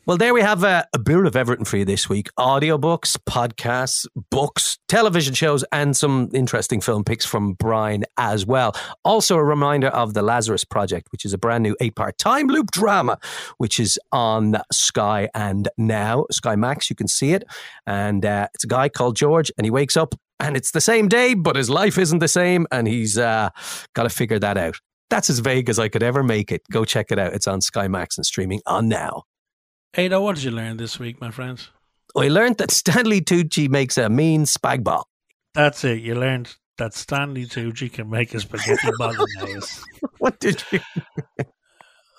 [0.04, 4.04] Well, there we have a, a bit of everything for you this week audiobooks, podcasts,
[4.32, 8.74] books, television shows, and some interesting film picks from Brian as well.
[9.04, 12.48] Also, a reminder of The Lazarus Project, which is a brand new eight part time
[12.48, 13.16] loop drama,
[13.58, 16.90] which is on Sky and now Sky Max.
[16.90, 17.44] You can see it.
[17.86, 21.06] And uh, it's a guy called George, and he wakes up and it's the same
[21.06, 23.50] day, but his life isn't the same, and he's uh,
[23.94, 24.74] got to figure that out.
[25.10, 26.62] That's as vague as I could ever make it.
[26.72, 27.34] Go check it out.
[27.34, 29.22] It's on Sky Max and streaming on now.
[29.94, 31.68] Ada, what did you learn this week, my friends?
[32.16, 35.06] I learned that Stanley Tucci makes a mean spag bol.
[35.52, 36.00] That's it.
[36.00, 39.82] You learned that Stanley Tucci can make a spaghetti bolognese.
[40.18, 40.80] what did you?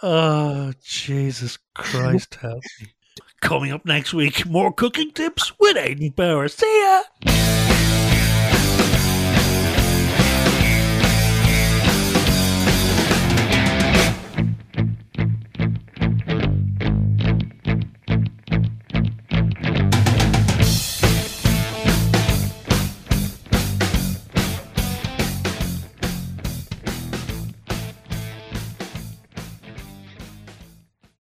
[0.03, 2.93] oh, Jesus Christ, help me.
[3.41, 6.47] Coming up next week, more cooking tips with Aidan Power.
[6.49, 6.81] See
[7.25, 7.62] ya!